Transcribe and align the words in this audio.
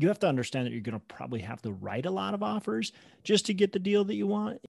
you 0.00 0.06
have 0.06 0.20
to 0.20 0.28
understand 0.28 0.64
that 0.64 0.70
you're 0.70 0.80
going 0.80 0.98
to 0.98 1.04
probably 1.12 1.40
have 1.40 1.60
to 1.60 1.72
write 1.72 2.06
a 2.06 2.10
lot 2.10 2.32
of 2.32 2.40
offers 2.40 2.92
just 3.24 3.46
to 3.46 3.54
get 3.54 3.72
the 3.72 3.80
deal 3.80 4.04
that 4.04 4.14
you 4.14 4.28
want. 4.28 4.60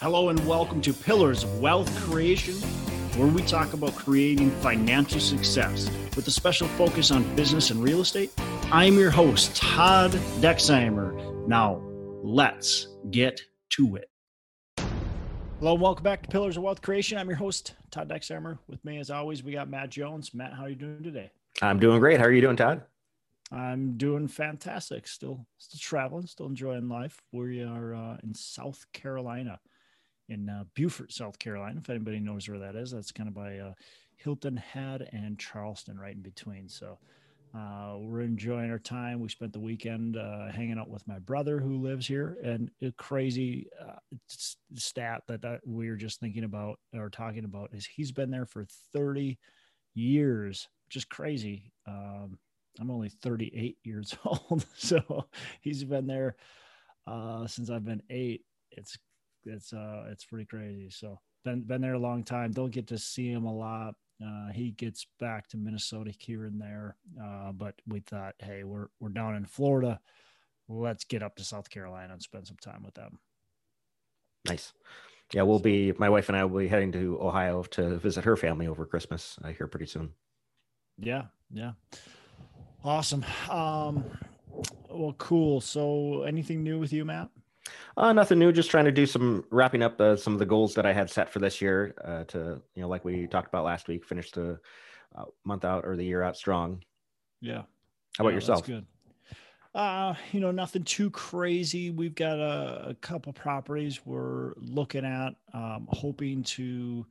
Hello, 0.00 0.28
and 0.28 0.46
welcome 0.46 0.80
to 0.82 0.92
Pillars 0.92 1.42
of 1.42 1.58
Wealth 1.58 1.92
Creation, 2.04 2.54
where 3.18 3.26
we 3.26 3.42
talk 3.42 3.72
about 3.72 3.96
creating 3.96 4.52
financial 4.60 5.18
success 5.18 5.90
with 6.14 6.28
a 6.28 6.30
special 6.30 6.68
focus 6.68 7.10
on 7.10 7.34
business 7.34 7.70
and 7.70 7.82
real 7.82 8.00
estate. 8.00 8.30
I'm 8.70 8.96
your 8.96 9.10
host, 9.10 9.56
Todd 9.56 10.12
Dexheimer. 10.40 11.48
Now, 11.48 11.82
let's 12.22 12.86
get 13.10 13.40
to 13.70 13.96
it. 13.96 14.08
Hello, 15.58 15.72
and 15.72 15.82
welcome 15.82 16.04
back 16.04 16.22
to 16.22 16.28
Pillars 16.28 16.56
of 16.56 16.62
Wealth 16.62 16.80
Creation. 16.80 17.18
I'm 17.18 17.26
your 17.26 17.38
host, 17.38 17.74
Todd 17.90 18.08
Dexheimer. 18.08 18.58
With 18.68 18.84
me, 18.84 19.00
as 19.00 19.10
always, 19.10 19.42
we 19.42 19.50
got 19.50 19.68
Matt 19.68 19.90
Jones. 19.90 20.32
Matt, 20.32 20.52
how 20.52 20.62
are 20.62 20.68
you 20.68 20.76
doing 20.76 21.02
today? 21.02 21.32
I'm 21.60 21.80
doing 21.80 21.98
great. 21.98 22.20
How 22.20 22.26
are 22.26 22.32
you 22.32 22.40
doing, 22.40 22.54
Todd? 22.54 22.82
I'm 23.50 23.96
doing 23.96 24.28
fantastic. 24.28 25.06
Still, 25.08 25.46
still 25.56 25.80
traveling, 25.80 26.26
still 26.26 26.46
enjoying 26.46 26.88
life. 26.88 27.20
We 27.32 27.62
are 27.62 27.94
uh, 27.94 28.16
in 28.22 28.34
South 28.34 28.84
Carolina, 28.92 29.58
in 30.28 30.48
uh, 30.48 30.64
Beaufort, 30.74 31.12
South 31.12 31.38
Carolina. 31.38 31.80
If 31.82 31.88
anybody 31.88 32.20
knows 32.20 32.48
where 32.48 32.58
that 32.58 32.76
is, 32.76 32.90
that's 32.90 33.12
kind 33.12 33.28
of 33.28 33.34
by 33.34 33.58
uh, 33.58 33.72
Hilton 34.16 34.56
Head 34.56 35.08
and 35.12 35.38
Charleston, 35.38 35.98
right 35.98 36.14
in 36.14 36.20
between. 36.20 36.68
So 36.68 36.98
uh, 37.54 37.96
we're 37.98 38.20
enjoying 38.20 38.70
our 38.70 38.78
time. 38.78 39.20
We 39.20 39.30
spent 39.30 39.54
the 39.54 39.60
weekend 39.60 40.18
uh, 40.18 40.48
hanging 40.52 40.78
out 40.78 40.90
with 40.90 41.06
my 41.08 41.18
brother 41.18 41.58
who 41.58 41.80
lives 41.80 42.06
here, 42.06 42.36
and 42.44 42.70
a 42.82 42.92
crazy 42.92 43.68
uh, 43.80 43.96
stat 44.74 45.22
that, 45.28 45.40
that 45.42 45.60
we 45.66 45.88
were 45.88 45.96
just 45.96 46.20
thinking 46.20 46.44
about 46.44 46.78
or 46.94 47.08
talking 47.08 47.44
about 47.44 47.70
is 47.72 47.86
he's 47.86 48.12
been 48.12 48.30
there 48.30 48.44
for 48.44 48.66
30 48.92 49.38
years, 49.94 50.68
just 50.90 51.08
crazy. 51.08 51.72
Um, 51.86 52.38
I'm 52.80 52.90
only 52.90 53.08
38 53.08 53.78
years 53.84 54.14
old, 54.24 54.64
so 54.76 55.26
he's 55.60 55.84
been 55.84 56.06
there 56.06 56.36
uh, 57.06 57.46
since 57.46 57.70
I've 57.70 57.84
been 57.84 58.02
eight. 58.10 58.42
It's 58.70 58.98
it's 59.44 59.72
uh 59.72 60.04
it's 60.10 60.24
pretty 60.24 60.44
crazy. 60.44 60.90
So 60.90 61.18
been 61.44 61.62
been 61.62 61.80
there 61.80 61.94
a 61.94 61.98
long 61.98 62.22
time. 62.22 62.52
Don't 62.52 62.72
get 62.72 62.86
to 62.88 62.98
see 62.98 63.30
him 63.30 63.44
a 63.44 63.54
lot. 63.54 63.94
Uh, 64.24 64.48
he 64.52 64.72
gets 64.72 65.06
back 65.20 65.46
to 65.48 65.56
Minnesota 65.56 66.12
here 66.18 66.44
and 66.44 66.60
there, 66.60 66.96
uh, 67.22 67.52
but 67.52 67.74
we 67.86 68.00
thought, 68.00 68.34
hey, 68.40 68.64
we're 68.64 68.88
we're 69.00 69.10
down 69.10 69.36
in 69.36 69.44
Florida. 69.44 70.00
Let's 70.68 71.04
get 71.04 71.22
up 71.22 71.36
to 71.36 71.44
South 71.44 71.70
Carolina 71.70 72.12
and 72.12 72.22
spend 72.22 72.46
some 72.46 72.58
time 72.60 72.82
with 72.82 72.94
them. 72.94 73.20
Nice. 74.46 74.72
Yeah, 75.32 75.42
we'll 75.42 75.58
be. 75.58 75.92
My 75.98 76.08
wife 76.08 76.28
and 76.28 76.36
I 76.36 76.44
will 76.44 76.58
be 76.58 76.68
heading 76.68 76.92
to 76.92 77.18
Ohio 77.20 77.62
to 77.62 77.98
visit 77.98 78.24
her 78.24 78.36
family 78.36 78.66
over 78.66 78.84
Christmas. 78.86 79.38
I 79.42 79.52
hear 79.52 79.66
pretty 79.66 79.86
soon. 79.86 80.10
Yeah, 80.98 81.24
yeah. 81.52 81.72
Awesome. 82.84 83.24
Um, 83.50 84.04
well, 84.88 85.14
cool. 85.18 85.60
So, 85.60 86.22
anything 86.22 86.62
new 86.62 86.78
with 86.78 86.92
you, 86.92 87.04
Matt? 87.04 87.28
Uh, 87.96 88.12
nothing 88.12 88.38
new. 88.38 88.52
Just 88.52 88.70
trying 88.70 88.84
to 88.84 88.92
do 88.92 89.06
some 89.06 89.44
wrapping 89.50 89.82
up 89.82 90.00
uh, 90.00 90.16
some 90.16 90.32
of 90.32 90.38
the 90.38 90.46
goals 90.46 90.74
that 90.74 90.86
I 90.86 90.92
had 90.92 91.10
set 91.10 91.28
for 91.28 91.40
this 91.40 91.60
year. 91.60 91.94
Uh, 92.04 92.24
to 92.24 92.62
you 92.74 92.82
know, 92.82 92.88
like 92.88 93.04
we 93.04 93.26
talked 93.26 93.48
about 93.48 93.64
last 93.64 93.88
week, 93.88 94.04
finish 94.04 94.30
the 94.30 94.58
uh, 95.16 95.24
month 95.44 95.64
out 95.64 95.84
or 95.84 95.96
the 95.96 96.04
year 96.04 96.22
out 96.22 96.36
strong. 96.36 96.82
Yeah. 97.40 97.62
How 98.16 98.24
about 98.24 98.30
yeah, 98.30 98.34
yourself? 98.36 98.66
good. 98.66 98.86
Uh, 99.74 100.14
you 100.32 100.40
know, 100.40 100.50
nothing 100.50 100.82
too 100.82 101.10
crazy. 101.10 101.90
We've 101.90 102.14
got 102.14 102.38
a, 102.38 102.90
a 102.90 102.94
couple 102.94 103.32
properties 103.32 104.04
we're 104.06 104.54
looking 104.56 105.04
at, 105.04 105.34
um, 105.52 105.88
hoping 105.90 106.42
to. 106.44 107.06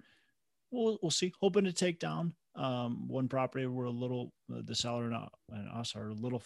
We'll, 0.71 0.97
we'll 1.01 1.11
see. 1.11 1.33
Hoping 1.41 1.65
to 1.65 1.73
take 1.73 1.99
down 1.99 2.33
um, 2.55 3.07
one 3.07 3.27
property 3.27 3.67
we're 3.67 3.85
a 3.85 3.91
little 3.91 4.33
uh, 4.53 4.61
the 4.63 4.75
seller 4.75 5.05
and, 5.05 5.15
uh, 5.15 5.27
and 5.49 5.69
us 5.69 5.95
are 5.95 6.09
a 6.09 6.13
little 6.13 6.41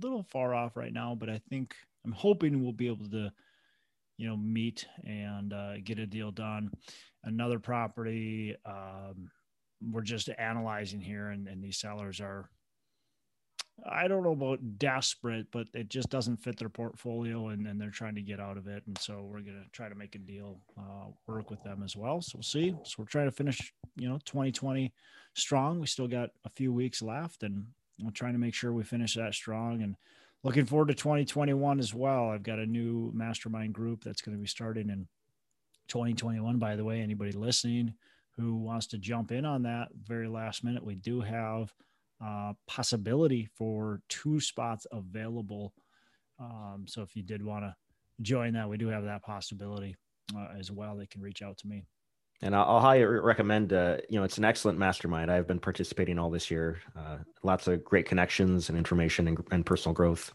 little 0.00 0.24
far 0.24 0.54
off 0.54 0.76
right 0.76 0.92
now, 0.92 1.14
but 1.14 1.30
I 1.30 1.40
think 1.48 1.74
I'm 2.04 2.12
hoping 2.12 2.62
we'll 2.62 2.72
be 2.72 2.88
able 2.88 3.08
to, 3.10 3.30
you 4.16 4.28
know, 4.28 4.36
meet 4.36 4.86
and 5.04 5.52
uh, 5.52 5.74
get 5.82 5.98
a 5.98 6.06
deal 6.06 6.30
done. 6.30 6.70
Another 7.22 7.58
property 7.58 8.56
um, 8.66 9.30
we're 9.80 10.02
just 10.02 10.28
analyzing 10.38 11.00
here, 11.00 11.28
and, 11.28 11.48
and 11.48 11.62
these 11.62 11.78
sellers 11.78 12.20
are 12.20 12.50
I 13.82 14.06
don't 14.06 14.22
know 14.22 14.32
about 14.32 14.78
desperate, 14.78 15.46
but 15.50 15.66
it 15.74 15.88
just 15.88 16.08
doesn't 16.08 16.36
fit 16.36 16.58
their 16.58 16.68
portfolio 16.68 17.48
and, 17.48 17.66
and 17.66 17.80
they're 17.80 17.90
trying 17.90 18.14
to 18.14 18.22
get 18.22 18.40
out 18.40 18.56
of 18.56 18.68
it. 18.68 18.82
And 18.86 18.96
so 18.98 19.22
we're 19.22 19.40
going 19.40 19.62
to 19.62 19.70
try 19.72 19.88
to 19.88 19.94
make 19.94 20.14
a 20.14 20.18
deal, 20.18 20.60
uh, 20.78 21.06
work 21.26 21.50
with 21.50 21.62
them 21.64 21.82
as 21.84 21.96
well. 21.96 22.22
So 22.22 22.36
we'll 22.36 22.42
see. 22.44 22.74
So 22.84 22.94
we're 22.98 23.06
trying 23.06 23.26
to 23.26 23.32
finish, 23.32 23.74
you 23.96 24.08
know, 24.08 24.18
2020 24.24 24.92
strong. 25.34 25.80
We 25.80 25.86
still 25.86 26.06
got 26.06 26.30
a 26.44 26.50
few 26.50 26.72
weeks 26.72 27.02
left 27.02 27.42
and 27.42 27.66
we're 28.00 28.10
trying 28.10 28.34
to 28.34 28.38
make 28.38 28.54
sure 28.54 28.72
we 28.72 28.84
finish 28.84 29.14
that 29.14 29.34
strong 29.34 29.82
and 29.82 29.96
looking 30.44 30.66
forward 30.66 30.88
to 30.88 30.94
2021 30.94 31.80
as 31.80 31.92
well. 31.92 32.30
I've 32.30 32.44
got 32.44 32.60
a 32.60 32.66
new 32.66 33.10
mastermind 33.12 33.74
group 33.74 34.04
that's 34.04 34.22
going 34.22 34.36
to 34.36 34.40
be 34.40 34.48
starting 34.48 34.88
in 34.88 35.08
2021. 35.88 36.58
By 36.58 36.76
the 36.76 36.84
way, 36.84 37.00
anybody 37.00 37.32
listening 37.32 37.94
who 38.36 38.56
wants 38.56 38.86
to 38.88 38.98
jump 38.98 39.32
in 39.32 39.44
on 39.44 39.62
that 39.62 39.88
very 40.06 40.28
last 40.28 40.62
minute, 40.62 40.84
we 40.84 40.94
do 40.94 41.20
have– 41.20 41.74
uh, 42.22 42.52
possibility 42.66 43.48
for 43.54 44.00
two 44.08 44.40
spots 44.40 44.86
available. 44.92 45.72
Um, 46.38 46.84
so 46.86 47.02
if 47.02 47.14
you 47.16 47.22
did 47.22 47.42
want 47.42 47.64
to 47.64 47.74
join 48.22 48.52
that, 48.54 48.68
we 48.68 48.76
do 48.76 48.88
have 48.88 49.04
that 49.04 49.22
possibility 49.22 49.96
uh, 50.36 50.48
as 50.58 50.70
well. 50.70 50.96
They 50.96 51.06
can 51.06 51.22
reach 51.22 51.42
out 51.42 51.58
to 51.58 51.66
me. 51.66 51.84
And 52.42 52.54
I'll, 52.54 52.64
I'll 52.64 52.80
highly 52.80 53.04
recommend. 53.04 53.72
Uh, 53.72 53.98
you 54.08 54.18
know, 54.18 54.24
it's 54.24 54.38
an 54.38 54.44
excellent 54.44 54.78
mastermind. 54.78 55.30
I've 55.30 55.46
been 55.46 55.60
participating 55.60 56.18
all 56.18 56.30
this 56.30 56.50
year. 56.50 56.80
Uh, 56.96 57.18
lots 57.42 57.66
of 57.68 57.84
great 57.84 58.06
connections 58.06 58.68
and 58.68 58.76
information 58.76 59.28
and, 59.28 59.38
and 59.50 59.64
personal 59.64 59.94
growth. 59.94 60.32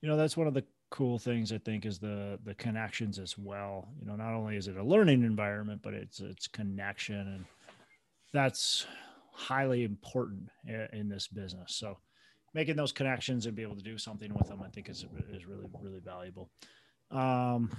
You 0.00 0.08
know, 0.08 0.16
that's 0.16 0.36
one 0.36 0.46
of 0.46 0.54
the 0.54 0.64
cool 0.90 1.18
things 1.18 1.52
I 1.52 1.58
think 1.58 1.84
is 1.84 1.98
the 1.98 2.38
the 2.44 2.54
connections 2.54 3.18
as 3.18 3.36
well. 3.36 3.88
You 4.00 4.06
know, 4.06 4.16
not 4.16 4.32
only 4.32 4.56
is 4.56 4.68
it 4.68 4.76
a 4.76 4.82
learning 4.82 5.22
environment, 5.22 5.80
but 5.82 5.92
it's 5.92 6.20
it's 6.20 6.46
connection, 6.46 7.16
and 7.16 7.44
that's 8.32 8.86
highly 9.38 9.84
important 9.84 10.50
in 10.92 11.08
this 11.08 11.28
business. 11.28 11.76
So 11.76 11.96
making 12.54 12.74
those 12.74 12.90
connections 12.90 13.46
and 13.46 13.54
be 13.54 13.62
able 13.62 13.76
to 13.76 13.82
do 13.82 13.96
something 13.96 14.34
with 14.34 14.48
them, 14.48 14.60
I 14.64 14.68
think 14.68 14.88
is, 14.88 15.06
is 15.30 15.46
really, 15.46 15.66
really 15.80 16.00
valuable. 16.00 16.50
Um, 17.12 17.70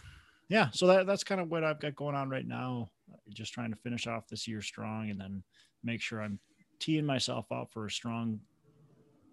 yeah. 0.47 0.69
So 0.71 0.87
that, 0.87 1.05
that's 1.05 1.25
kind 1.25 1.41
of 1.41 1.51
what 1.51 1.65
I've 1.65 1.81
got 1.81 1.95
going 1.95 2.15
on 2.15 2.29
right 2.29 2.47
now. 2.47 2.89
Just 3.33 3.53
trying 3.53 3.71
to 3.71 3.77
finish 3.77 4.07
off 4.07 4.27
this 4.27 4.47
year 4.47 4.61
strong 4.61 5.09
and 5.09 5.19
then 5.19 5.43
make 5.83 6.01
sure 6.01 6.21
I'm 6.21 6.39
teeing 6.79 7.05
myself 7.05 7.51
up 7.51 7.71
for 7.71 7.85
a 7.85 7.91
strong 7.91 8.39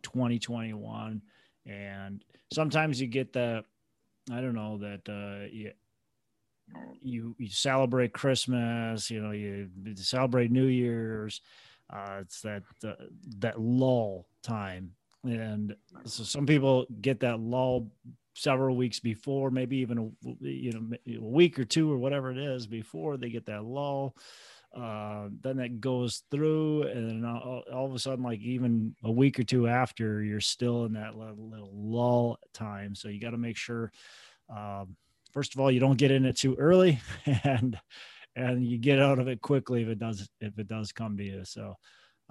2021. 0.03 1.23
And 1.65 2.25
sometimes 2.53 3.01
you 3.01 3.07
get 3.07 3.33
the, 3.33 3.63
I 4.33 4.41
don't 4.41 4.55
know 4.55 4.79
that, 4.79 5.09
uh, 5.09 5.47
you, 5.53 5.71
you, 7.01 7.37
you 7.39 7.49
celebrate 7.49 8.13
Christmas, 8.13 9.11
you 9.13 9.23
know, 9.23 9.31
you 9.31 9.69
celebrate 9.95 10.51
New 10.51 10.67
Year's, 10.67 11.41
uh, 11.93 12.19
it's 12.21 12.41
that 12.43 12.63
uh, 12.85 12.93
that 13.39 13.61
lull 13.61 14.27
time, 14.43 14.93
and 15.25 15.75
so 16.05 16.25
some 16.25 16.47
people 16.47 16.87
get 17.01 17.21
that 17.21 17.41
lull 17.41 17.91
several 18.35 18.77
weeks 18.77 19.01
before, 19.01 19.51
maybe 19.51 19.79
even 19.79 19.99
a 19.99 20.31
you 20.41 20.73
know 20.73 20.97
a 21.07 21.25
week 21.25 21.59
or 21.59 21.65
two 21.65 21.91
or 21.91 21.97
whatever 21.99 22.31
it 22.31 22.39
is 22.39 22.67
before 22.67 23.17
they 23.17 23.31
get 23.31 23.47
that 23.47 23.65
lull. 23.65 24.15
Uh, 24.77 25.29
then 25.41 25.57
that 25.57 25.81
goes 25.81 26.23
through, 26.31 26.83
and 26.83 27.09
then 27.09 27.25
all, 27.25 27.63
all, 27.73 27.87
of 27.87 27.95
a 27.95 27.99
sudden, 27.99 28.23
like 28.23 28.41
even 28.41 28.95
a 29.05 29.11
week 29.11 29.41
or 29.41 29.43
two 29.43 29.67
after, 29.67 30.23
you're 30.23 30.41
still 30.41 30.85
in 30.85 30.93
that 30.93 31.17
little, 31.17 31.49
little 31.49 31.73
lull 31.73 32.39
time. 32.53 32.95
So 32.95 33.09
you 33.09 33.19
got 33.19 33.31
to 33.31 33.39
make 33.39 33.57
sure, 33.57 33.91
um, 34.55 34.95
first 35.33 35.55
of 35.55 35.61
all, 35.61 35.71
you 35.71 35.81
don't 35.81 35.97
get 35.97 36.11
in 36.11 36.27
it 36.27 36.37
too 36.37 36.57
early, 36.57 37.01
and 37.45 37.79
and 38.37 38.65
you 38.65 38.79
get 38.79 39.01
out 39.01 39.19
of 39.19 39.27
it 39.27 39.41
quickly 39.41 39.83
if 39.83 39.89
it 39.89 39.99
does 39.99 40.29
if 40.41 40.59
it 40.59 40.69
does 40.69 40.93
come 40.93 41.17
to 41.17 41.25
you. 41.25 41.45
So 41.45 41.75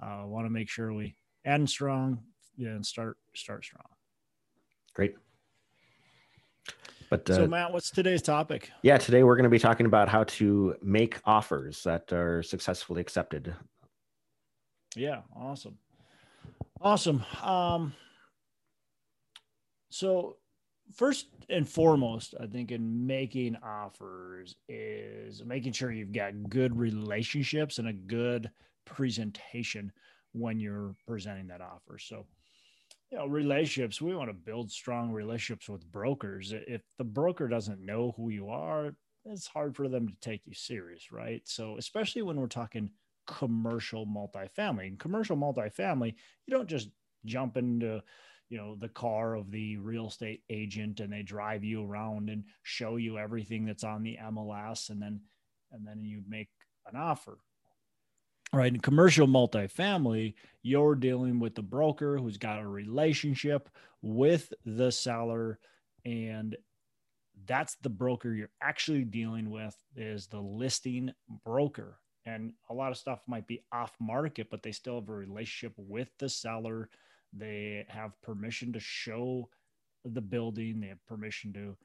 I 0.00 0.22
uh, 0.22 0.26
want 0.26 0.46
to 0.46 0.50
make 0.50 0.70
sure 0.70 0.92
we 0.92 1.16
end 1.44 1.68
strong 1.68 2.20
yeah, 2.56 2.70
and 2.70 2.86
start 2.86 3.18
start 3.34 3.64
strong. 3.64 3.84
Great. 4.94 5.14
But 7.10 7.28
uh, 7.28 7.34
so 7.34 7.46
Matt, 7.46 7.72
what's 7.72 7.90
today's 7.90 8.22
topic? 8.22 8.70
Yeah, 8.82 8.98
today 8.98 9.22
we're 9.22 9.36
going 9.36 9.44
to 9.44 9.50
be 9.50 9.58
talking 9.58 9.86
about 9.86 10.08
how 10.08 10.24
to 10.24 10.74
make 10.82 11.18
offers 11.24 11.82
that 11.84 12.12
are 12.12 12.42
successfully 12.42 13.00
accepted. 13.00 13.54
Yeah, 14.94 15.20
awesome. 15.34 15.78
Awesome. 16.80 17.24
Um 17.42 17.94
so 19.90 20.36
first 20.94 21.26
and 21.48 21.68
foremost, 21.68 22.34
I 22.40 22.46
think 22.46 22.70
in 22.70 23.06
making 23.06 23.56
offers 23.62 24.56
is 24.68 25.44
making 25.44 25.72
sure 25.72 25.92
you've 25.92 26.12
got 26.12 26.48
good 26.48 26.76
relationships 26.76 27.78
and 27.78 27.88
a 27.88 27.92
good 27.92 28.50
presentation 28.84 29.92
when 30.32 30.60
you're 30.60 30.94
presenting 31.06 31.48
that 31.48 31.60
offer. 31.60 31.98
So, 31.98 32.26
you 33.10 33.18
know, 33.18 33.26
relationships, 33.26 34.00
we 34.00 34.14
want 34.14 34.28
to 34.28 34.34
build 34.34 34.70
strong 34.70 35.12
relationships 35.12 35.68
with 35.68 35.90
brokers. 35.90 36.52
If 36.52 36.82
the 36.98 37.04
broker 37.04 37.48
doesn't 37.48 37.84
know 37.84 38.14
who 38.16 38.30
you 38.30 38.48
are, 38.48 38.94
it's 39.24 39.46
hard 39.46 39.74
for 39.74 39.88
them 39.88 40.08
to 40.08 40.14
take 40.20 40.42
you 40.46 40.54
serious, 40.54 41.10
right? 41.10 41.42
So, 41.44 41.76
especially 41.78 42.22
when 42.22 42.36
we're 42.36 42.46
talking 42.46 42.90
commercial 43.26 44.06
multifamily. 44.06 44.86
In 44.86 44.96
commercial 44.96 45.36
multifamily, 45.36 46.14
you 46.46 46.56
don't 46.56 46.68
just 46.68 46.90
jump 47.24 47.56
into 47.56 48.02
you 48.48 48.58
know 48.58 48.76
the 48.76 48.88
car 48.88 49.34
of 49.34 49.50
the 49.50 49.76
real 49.78 50.08
estate 50.08 50.42
agent 50.50 51.00
and 51.00 51.12
they 51.12 51.22
drive 51.22 51.64
you 51.64 51.84
around 51.84 52.30
and 52.30 52.44
show 52.62 52.96
you 52.96 53.18
everything 53.18 53.64
that's 53.64 53.84
on 53.84 54.02
the 54.02 54.16
MLS 54.24 54.90
and 54.90 55.00
then 55.00 55.20
and 55.72 55.86
then 55.86 56.04
you 56.04 56.22
make 56.28 56.48
an 56.86 56.96
offer. 56.96 57.38
Right 58.52 58.72
in 58.72 58.80
commercial 58.80 59.26
multifamily 59.26 60.34
you're 60.62 60.94
dealing 60.94 61.40
with 61.40 61.54
the 61.54 61.62
broker 61.62 62.18
who's 62.18 62.38
got 62.38 62.60
a 62.60 62.68
relationship 62.68 63.68
with 64.02 64.52
the 64.64 64.92
seller 64.92 65.58
and 66.04 66.56
that's 67.46 67.76
the 67.82 67.90
broker 67.90 68.32
you're 68.32 68.50
actually 68.62 69.04
dealing 69.04 69.50
with 69.50 69.76
is 69.94 70.26
the 70.28 70.40
listing 70.40 71.12
broker. 71.44 71.98
And 72.24 72.54
a 72.70 72.74
lot 72.74 72.90
of 72.90 72.96
stuff 72.96 73.20
might 73.26 73.46
be 73.48 73.64
off 73.72 73.92
market 74.00 74.48
but 74.50 74.62
they 74.62 74.72
still 74.72 75.00
have 75.00 75.08
a 75.08 75.12
relationship 75.12 75.74
with 75.76 76.08
the 76.18 76.28
seller 76.28 76.88
they 77.32 77.84
have 77.88 78.20
permission 78.22 78.72
to 78.72 78.80
show 78.80 79.48
the 80.04 80.20
building 80.20 80.80
they 80.80 80.86
have 80.86 81.04
permission 81.06 81.52
to 81.52 81.76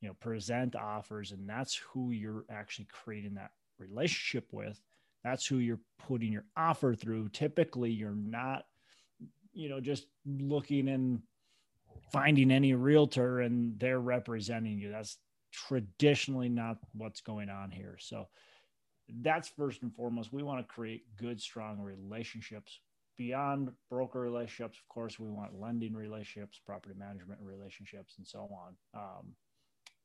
you 0.00 0.08
know 0.08 0.14
present 0.20 0.74
offers 0.74 1.32
and 1.32 1.48
that's 1.48 1.76
who 1.92 2.10
you're 2.10 2.44
actually 2.50 2.86
creating 2.90 3.34
that 3.34 3.50
relationship 3.78 4.52
with. 4.52 4.80
That's 5.24 5.46
who 5.46 5.58
you're 5.58 5.80
putting 5.98 6.32
your 6.32 6.44
offer 6.56 6.94
through. 6.94 7.30
Typically 7.30 7.90
you're 7.90 8.14
not 8.14 8.66
you 9.52 9.68
know 9.68 9.80
just 9.80 10.06
looking 10.26 10.88
and 10.88 11.22
finding 12.12 12.50
any 12.50 12.74
realtor 12.74 13.40
and 13.40 13.78
they're 13.78 14.00
representing 14.00 14.78
you. 14.78 14.90
That's 14.90 15.18
traditionally 15.52 16.48
not 16.48 16.78
what's 16.92 17.20
going 17.20 17.48
on 17.48 17.70
here. 17.70 17.96
So 17.98 18.28
that's 19.22 19.48
first 19.48 19.82
and 19.82 19.94
foremost. 19.94 20.32
We 20.32 20.42
want 20.42 20.60
to 20.60 20.74
create 20.74 21.04
good 21.16 21.40
strong 21.40 21.80
relationships 21.80 22.80
beyond 23.16 23.70
broker 23.90 24.20
relationships 24.20 24.78
of 24.78 24.88
course 24.88 25.18
we 25.18 25.28
want 25.28 25.58
lending 25.58 25.94
relationships 25.94 26.60
property 26.64 26.94
management 26.98 27.40
relationships 27.42 28.14
and 28.18 28.26
so 28.26 28.48
on 28.52 28.74
um, 28.94 29.32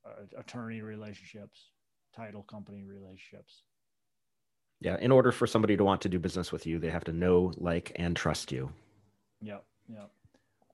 uh, 0.06 0.40
attorney 0.40 0.81
relationships 0.81 1.72
title 2.16 2.44
company 2.44 2.84
relationships 2.84 3.63
yeah. 4.81 4.98
In 5.00 5.12
order 5.12 5.31
for 5.31 5.48
somebody 5.48 5.78
to 5.78 5.84
want 5.84 6.02
to 6.02 6.10
do 6.10 6.19
business 6.19 6.52
with 6.52 6.66
you, 6.66 6.80
they 6.80 6.90
have 6.90 7.04
to 7.06 7.13
know, 7.13 7.54
like, 7.58 7.92
and 7.96 8.16
trust 8.16 8.52
you. 8.52 8.72
Yep. 9.42 9.64
Yep. 9.88 10.12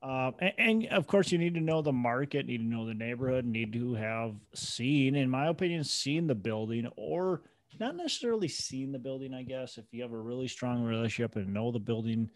Um, 0.02 0.36
and, 0.40 0.54
and, 0.58 0.88
of 0.88 1.08
course, 1.08 1.32
you 1.32 1.38
need 1.38 1.56
to 1.56 1.60
know 1.60 1.82
the 1.82 1.92
market, 1.92 2.46
need 2.46 2.60
to 2.60 2.64
know 2.64 2.86
the 2.86 2.94
neighborhood, 2.94 3.46
need 3.46 3.74
to 3.74 3.96
have 3.96 4.36
seen, 4.54 5.16
in 5.16 5.30
my 5.30 5.48
opinion, 5.48 5.84
seen 5.84 6.28
the 6.28 6.36
building 6.36 6.90
or 6.96 7.42
not 7.80 7.96
necessarily 7.96 8.48
seen 8.48 8.92
the 8.92 9.00
building. 9.00 9.34
I 9.34 9.44
guess 9.44 9.78
if 9.78 9.86
you 9.92 10.02
have 10.02 10.14
a 10.14 10.18
really 10.18 10.48
strong 10.48 10.84
relationship 10.84 11.36
and 11.36 11.54
know 11.54 11.72
the 11.72 11.80
building 11.80 12.30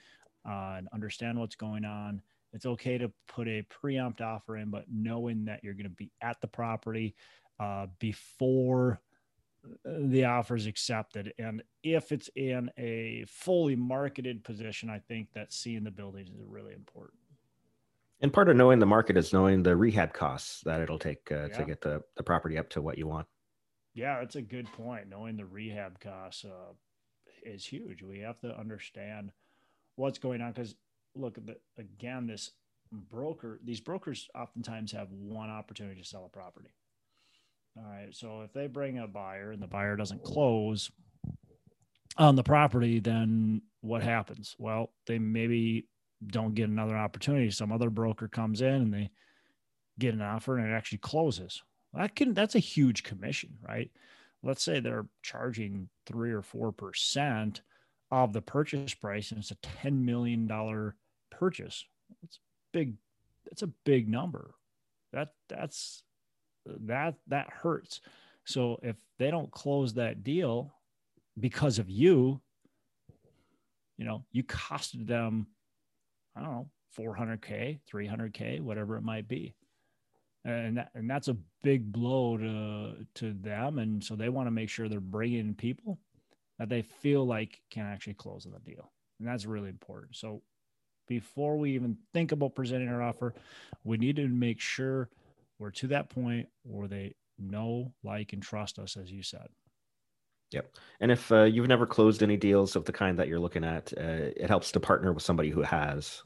uh, 0.48 0.76
and 0.78 0.88
understand 0.94 1.40
what's 1.40 1.56
going 1.56 1.86
on, 1.86 2.22
it's 2.54 2.66
okay 2.66 2.98
to 2.98 3.12
put 3.28 3.48
a 3.48 3.64
preempt 3.70 4.22
offer 4.22 4.58
in, 4.58 4.70
but 4.70 4.86
knowing 4.92 5.46
that 5.46 5.64
you're 5.64 5.74
going 5.74 5.86
to 5.86 5.90
be 5.90 6.12
at 6.22 6.40
the 6.42 6.48
property 6.48 7.16
uh, 7.60 7.88
before 8.00 9.02
the 9.86 10.26
offer 10.26 10.56
is 10.56 10.66
accepted. 10.66 11.34
And 11.38 11.64
if 11.84 12.12
it's 12.12 12.30
in 12.36 12.70
a 12.78 13.26
fully 13.28 13.76
marketed 13.76 14.44
position, 14.44 14.90
I 14.90 15.00
think 15.00 15.30
that 15.34 15.54
seeing 15.54 15.84
the 15.84 15.92
buildings 15.92 16.30
is 16.30 16.36
really 16.46 16.74
important. 16.74 17.20
And 18.22 18.32
part 18.32 18.50
of 18.50 18.56
knowing 18.56 18.80
the 18.80 18.86
market 18.86 19.18
is 19.18 19.34
knowing 19.34 19.64
the 19.64 19.76
rehab 19.76 20.14
costs 20.14 20.62
that 20.66 20.82
it'll 20.82 21.00
take 21.00 21.32
uh, 21.32 21.48
yeah. 21.48 21.58
to 21.58 21.66
get 21.66 21.82
the, 21.82 22.02
the 22.18 22.24
property 22.24 22.58
up 22.58 22.70
to 22.72 22.82
what 22.82 22.98
you 22.98 23.08
want. 23.08 23.28
Yeah, 23.94 24.20
that's 24.20 24.36
a 24.36 24.42
good 24.42 24.72
point. 24.74 25.10
Knowing 25.10 25.38
the 25.38 25.46
rehab 25.46 26.00
costs 26.00 26.46
uh, 26.46 26.74
is 27.44 27.66
huge. 27.66 28.02
We 28.02 28.20
have 28.20 28.40
to 28.42 28.58
understand 28.58 29.32
what's 29.96 30.20
going 30.20 30.42
on 30.42 30.54
because 30.54 30.76
look, 31.16 31.38
again, 31.78 32.28
this 32.28 32.52
broker, 32.92 33.60
these 33.64 33.82
brokers 33.82 34.30
oftentimes 34.34 34.92
have 34.94 35.12
one 35.12 35.50
opportunity 35.50 36.02
to 36.02 36.08
sell 36.08 36.26
a 36.26 36.30
property 36.30 36.72
all 37.78 37.84
right. 37.84 38.14
So 38.14 38.42
if 38.42 38.54
they 38.54 38.68
bring 38.68 39.00
a 39.00 39.08
buyer 39.08 39.52
and 39.52 39.62
the 39.62 39.68
buyer 39.68 39.96
doesn't 39.96 40.24
close 40.24 40.92
on 42.18 42.36
the 42.36 42.44
property, 42.44 43.00
then 43.00 43.62
what 43.82 44.04
happens? 44.04 44.56
Well, 44.60 44.92
they 45.08 45.20
maybe 45.20 45.88
don't 46.28 46.54
get 46.54 46.70
another 46.70 46.98
opportunity. 46.98 47.50
Some 47.52 47.72
other 47.72 47.90
broker 47.90 48.28
comes 48.28 48.62
in 48.62 48.74
and 48.74 48.94
they 48.94 49.10
get 50.00 50.14
an 50.14 50.22
offer 50.22 50.58
and 50.58 50.70
it 50.70 50.76
actually 50.76 51.00
closes. 51.00 51.64
That 51.94 52.16
can 52.16 52.34
that's 52.34 52.56
a 52.56 52.60
huge 52.60 53.04
commission, 53.04 53.58
right? 53.68 53.92
Let's 54.44 54.64
say 54.64 54.80
they're 54.80 55.08
charging 55.22 55.90
three 56.06 56.32
or 56.32 56.42
four 56.42 56.72
percent 56.72 57.62
of 58.12 58.34
the 58.34 58.42
purchase 58.42 58.94
price 58.94 59.32
and 59.32 59.40
it's 59.40 59.52
a 59.52 59.56
$10 59.56 60.04
million 60.04 60.48
purchase. 61.30 61.86
It's 62.24 62.40
big, 62.74 62.96
that's 63.46 63.62
a 63.62 63.72
big 63.86 64.10
number. 64.10 64.54
That 65.14 65.30
that's 65.50 66.04
that 66.66 67.16
that 67.28 67.50
hurts. 67.50 68.02
So 68.46 68.80
if 68.84 68.96
they 69.18 69.32
don't 69.32 69.52
close 69.52 69.94
that 69.94 70.24
deal 70.24 70.74
because 71.40 71.80
of 71.80 71.90
you, 71.90 72.42
you 73.98 74.06
know, 74.06 74.24
you 74.32 74.44
costed 74.44 75.08
them, 75.08 75.48
I 76.36 76.42
don't 76.42 76.52
know, 76.52 76.70
400K, 76.98 77.80
300K, 77.92 78.62
whatever 78.62 78.98
it 78.98 79.04
might 79.04 79.28
be. 79.28 79.54
And, 80.44 80.78
that, 80.78 80.90
and 80.96 81.10
that's 81.10 81.28
a 81.28 81.38
big 81.62 81.92
blow 81.92 82.38
to, 82.38 83.06
to 83.16 83.34
them. 83.34 83.78
And 83.80 84.04
so 84.04 84.16
they 84.16 84.30
want 84.30 84.48
to 84.48 84.52
make 84.52 84.70
sure 84.70 84.90
they're 84.90 85.00
bringing 85.00 85.54
people 85.54 86.00
that 86.58 86.70
they 86.70 86.82
feel 86.82 87.26
like 87.26 87.62
can 87.70 87.86
actually 87.86 88.16
close 88.16 88.46
on 88.46 88.52
the 88.52 88.60
deal. 88.60 88.92
And 89.20 89.28
that's 89.28 89.46
really 89.46 89.70
important. 89.70 90.16
So 90.16 90.42
before 91.08 91.58
we 91.58 91.74
even 91.76 91.98
think 92.14 92.32
about 92.32 92.56
presenting 92.56 92.90
our 92.90 93.02
offer, 93.02 93.36
we 93.84 93.98
need 93.98 94.16
to 94.16 94.28
make 94.28 94.60
sure 94.60 95.10
we're 95.60 95.72
to 95.72 95.88
that 95.88 96.10
point 96.10 96.48
where 96.64 96.88
they 96.88 97.14
know, 97.38 97.94
like, 98.04 98.34
and 98.34 98.42
trust 98.42 98.80
us, 98.80 98.98
as 98.98 99.12
you 99.12 99.22
said. 99.22 99.48
Yep. 100.52 100.76
And 101.00 101.12
if 101.12 101.32
uh, 101.32 101.44
you've 101.44 101.68
never 101.68 101.86
closed 101.86 102.24
any 102.24 102.36
deals 102.36 102.76
of 102.76 102.86
the 102.86 102.92
kind 102.92 103.18
that 103.20 103.28
you're 103.28 103.40
looking 103.40 103.64
at, 103.64 103.94
uh, 103.98 104.32
it 104.36 104.48
helps 104.48 104.72
to 104.74 104.80
partner 104.80 105.14
with 105.14 105.24
somebody 105.24 105.50
who 105.50 105.62
has. 105.62 106.24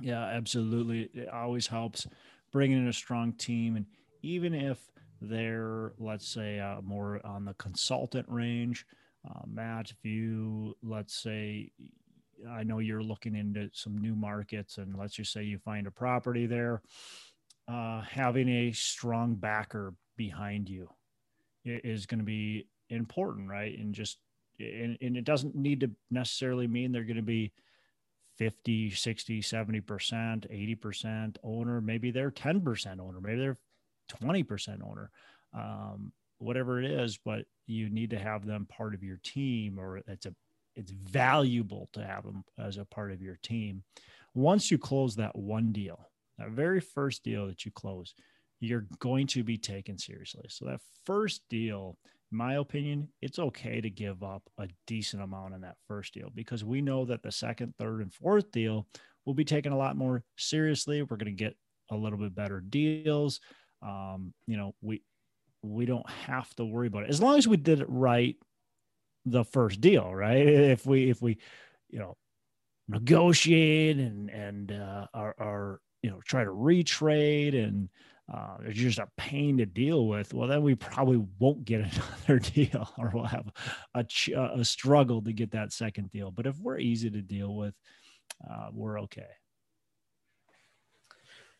Yeah, 0.00 0.24
absolutely. 0.24 1.10
It 1.14 1.28
always 1.28 1.66
helps 1.66 2.06
bringing 2.52 2.78
in 2.78 2.88
a 2.88 2.92
strong 2.92 3.32
team. 3.32 3.76
And 3.76 3.86
even 4.22 4.54
if 4.54 4.78
they're, 5.20 5.92
let's 5.98 6.28
say, 6.28 6.60
uh, 6.60 6.80
more 6.82 7.20
on 7.24 7.44
the 7.44 7.54
consultant 7.54 8.26
range, 8.28 8.86
uh, 9.28 9.40
Matt, 9.46 9.90
if 9.90 10.04
you, 10.04 10.76
let's 10.82 11.14
say, 11.14 11.70
I 12.48 12.62
know 12.62 12.78
you're 12.78 13.02
looking 13.02 13.34
into 13.34 13.70
some 13.72 13.96
new 13.98 14.14
markets, 14.14 14.78
and 14.78 14.96
let's 14.96 15.14
just 15.14 15.32
say 15.32 15.42
you 15.44 15.58
find 15.58 15.86
a 15.86 15.90
property 15.90 16.46
there 16.46 16.82
uh, 17.68 18.02
having 18.02 18.48
a 18.48 18.72
strong 18.72 19.34
backer 19.34 19.94
behind 20.16 20.68
you 20.68 20.88
is 21.64 22.06
going 22.06 22.20
to 22.20 22.24
be 22.24 22.68
important, 22.90 23.48
right? 23.48 23.76
And 23.78 23.94
just, 23.94 24.18
and, 24.60 24.96
and 25.00 25.16
it 25.16 25.24
doesn't 25.24 25.54
need 25.56 25.80
to 25.80 25.90
necessarily 26.10 26.66
mean 26.66 26.92
they're 26.92 27.02
going 27.02 27.16
to 27.16 27.22
be 27.22 27.52
50, 28.38 28.90
60, 28.90 29.42
70%, 29.42 30.80
80% 30.82 31.36
owner. 31.42 31.80
Maybe 31.80 32.10
they're 32.10 32.30
10% 32.30 33.00
owner. 33.00 33.20
Maybe 33.20 33.40
they're 33.40 33.56
20% 34.22 34.82
owner. 34.82 35.10
Um, 35.54 36.12
whatever 36.38 36.80
it 36.80 36.90
is, 36.90 37.18
but 37.24 37.46
you 37.66 37.88
need 37.88 38.10
to 38.10 38.18
have 38.18 38.46
them 38.46 38.66
part 38.66 38.94
of 38.94 39.02
your 39.02 39.18
team 39.22 39.78
or 39.78 39.98
it's 40.06 40.26
a, 40.26 40.34
it's 40.74 40.90
valuable 40.90 41.88
to 41.94 42.04
have 42.04 42.24
them 42.24 42.44
as 42.58 42.76
a 42.76 42.84
part 42.84 43.10
of 43.10 43.22
your 43.22 43.36
team. 43.42 43.82
Once 44.34 44.70
you 44.70 44.76
close 44.76 45.16
that 45.16 45.34
one 45.34 45.72
deal, 45.72 46.10
that 46.38 46.50
very 46.50 46.80
first 46.80 47.24
deal 47.24 47.46
that 47.46 47.64
you 47.64 47.70
close, 47.72 48.14
you're 48.60 48.86
going 48.98 49.26
to 49.26 49.42
be 49.42 49.56
taken 49.56 49.98
seriously. 49.98 50.44
So 50.48 50.66
that 50.66 50.80
first 51.04 51.42
deal, 51.48 51.96
my 52.30 52.54
opinion, 52.54 53.08
it's 53.22 53.38
okay 53.38 53.80
to 53.80 53.90
give 53.90 54.22
up 54.22 54.42
a 54.58 54.68
decent 54.86 55.22
amount 55.22 55.54
in 55.54 55.60
that 55.62 55.76
first 55.86 56.14
deal 56.14 56.30
because 56.34 56.64
we 56.64 56.80
know 56.80 57.04
that 57.04 57.22
the 57.22 57.32
second, 57.32 57.74
third, 57.78 58.00
and 58.00 58.12
fourth 58.12 58.50
deal 58.50 58.86
will 59.24 59.34
be 59.34 59.44
taken 59.44 59.72
a 59.72 59.76
lot 59.76 59.96
more 59.96 60.22
seriously. 60.36 61.02
We're 61.02 61.16
going 61.16 61.36
to 61.36 61.44
get 61.44 61.56
a 61.90 61.96
little 61.96 62.18
bit 62.18 62.34
better 62.34 62.60
deals. 62.60 63.40
Um, 63.82 64.32
you 64.46 64.56
know, 64.56 64.74
we 64.80 65.02
we 65.62 65.86
don't 65.86 66.08
have 66.08 66.54
to 66.56 66.64
worry 66.64 66.86
about 66.86 67.04
it 67.04 67.10
as 67.10 67.20
long 67.20 67.38
as 67.38 67.48
we 67.48 67.56
did 67.56 67.80
it 67.80 67.88
right 67.88 68.36
the 69.24 69.44
first 69.44 69.80
deal, 69.80 70.14
right? 70.14 70.46
If 70.46 70.86
we 70.86 71.10
if 71.10 71.20
we, 71.22 71.38
you 71.90 71.98
know, 71.98 72.16
negotiate 72.88 73.98
and 73.98 74.30
and 74.30 74.72
uh, 74.72 75.06
are, 75.12 75.34
are 75.38 75.80
you 76.02 76.10
know 76.10 76.20
try 76.24 76.44
to 76.44 76.50
retrade 76.50 77.54
and 77.54 77.88
uh, 78.32 78.56
it's 78.64 78.78
just 78.78 78.98
a 78.98 79.08
pain 79.16 79.58
to 79.58 79.66
deal 79.66 80.06
with, 80.06 80.34
well, 80.34 80.48
then 80.48 80.62
we 80.62 80.74
probably 80.74 81.24
won't 81.38 81.64
get 81.64 81.80
another 82.26 82.40
deal 82.40 82.88
or 82.98 83.10
we'll 83.14 83.24
have 83.24 83.52
a, 83.94 84.04
a 84.54 84.64
struggle 84.64 85.22
to 85.22 85.32
get 85.32 85.52
that 85.52 85.72
second 85.72 86.10
deal. 86.10 86.30
But 86.30 86.46
if 86.46 86.58
we're 86.58 86.78
easy 86.78 87.10
to 87.10 87.22
deal 87.22 87.54
with, 87.54 87.74
uh, 88.48 88.68
we're 88.72 89.00
okay. 89.02 89.26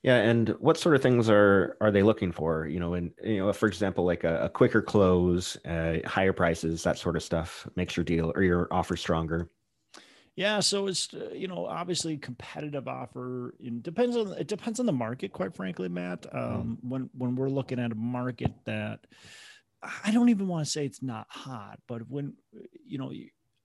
Yeah, 0.02 0.16
and 0.18 0.50
what 0.60 0.76
sort 0.76 0.94
of 0.94 1.02
things 1.02 1.28
are 1.28 1.76
are 1.80 1.90
they 1.90 2.02
looking 2.04 2.30
for? 2.30 2.66
You 2.66 2.78
know, 2.78 2.94
and 2.94 3.10
you 3.24 3.38
know, 3.38 3.52
for 3.52 3.66
example, 3.66 4.04
like 4.04 4.22
a, 4.22 4.44
a 4.44 4.48
quicker 4.48 4.80
close, 4.80 5.56
uh, 5.64 5.96
higher 6.04 6.32
prices, 6.32 6.84
that 6.84 6.98
sort 6.98 7.16
of 7.16 7.24
stuff 7.24 7.66
makes 7.74 7.96
your 7.96 8.04
deal 8.04 8.32
or 8.36 8.42
your 8.42 8.68
offer 8.70 8.96
stronger. 8.96 9.50
Yeah, 10.36 10.60
so 10.60 10.86
it's 10.86 11.12
uh, 11.14 11.30
you 11.34 11.48
know 11.48 11.64
obviously 11.66 12.18
competitive 12.18 12.86
offer. 12.88 13.54
It 13.58 13.82
depends 13.82 14.16
on 14.16 14.32
it 14.38 14.48
depends 14.48 14.78
on 14.78 14.86
the 14.86 14.92
market, 14.92 15.32
quite 15.32 15.54
frankly, 15.54 15.88
Matt. 15.88 16.22
Mm-hmm. 16.22 16.38
Um. 16.38 16.78
When 16.82 17.10
when 17.16 17.36
we're 17.36 17.48
looking 17.48 17.78
at 17.80 17.92
a 17.92 17.96
market 17.96 18.52
that 18.66 19.00
I 20.04 20.10
don't 20.10 20.28
even 20.28 20.46
want 20.46 20.64
to 20.66 20.70
say 20.70 20.84
it's 20.84 21.02
not 21.02 21.26
hot, 21.30 21.80
but 21.88 22.08
when 22.08 22.34
you 22.86 22.98
know 22.98 23.12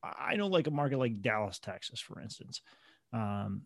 I 0.04 0.36
know 0.38 0.48
like 0.48 0.68
a 0.68 0.72
market 0.72 0.98
like 0.98 1.22
Dallas, 1.22 1.60
Texas, 1.60 2.00
for 2.00 2.20
instance, 2.22 2.62
um, 3.14 3.64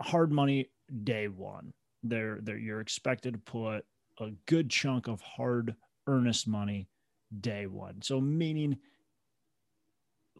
hard 0.00 0.32
money 0.32 0.70
day 1.04 1.28
one. 1.28 1.72
They're, 2.02 2.38
they're 2.42 2.58
you're 2.58 2.80
expected 2.80 3.34
to 3.34 3.38
put 3.38 3.84
a 4.18 4.30
good 4.46 4.70
chunk 4.70 5.06
of 5.06 5.20
hard 5.20 5.74
earnest 6.06 6.48
money 6.48 6.88
day 7.40 7.66
one. 7.66 8.02
So 8.02 8.20
meaning 8.20 8.78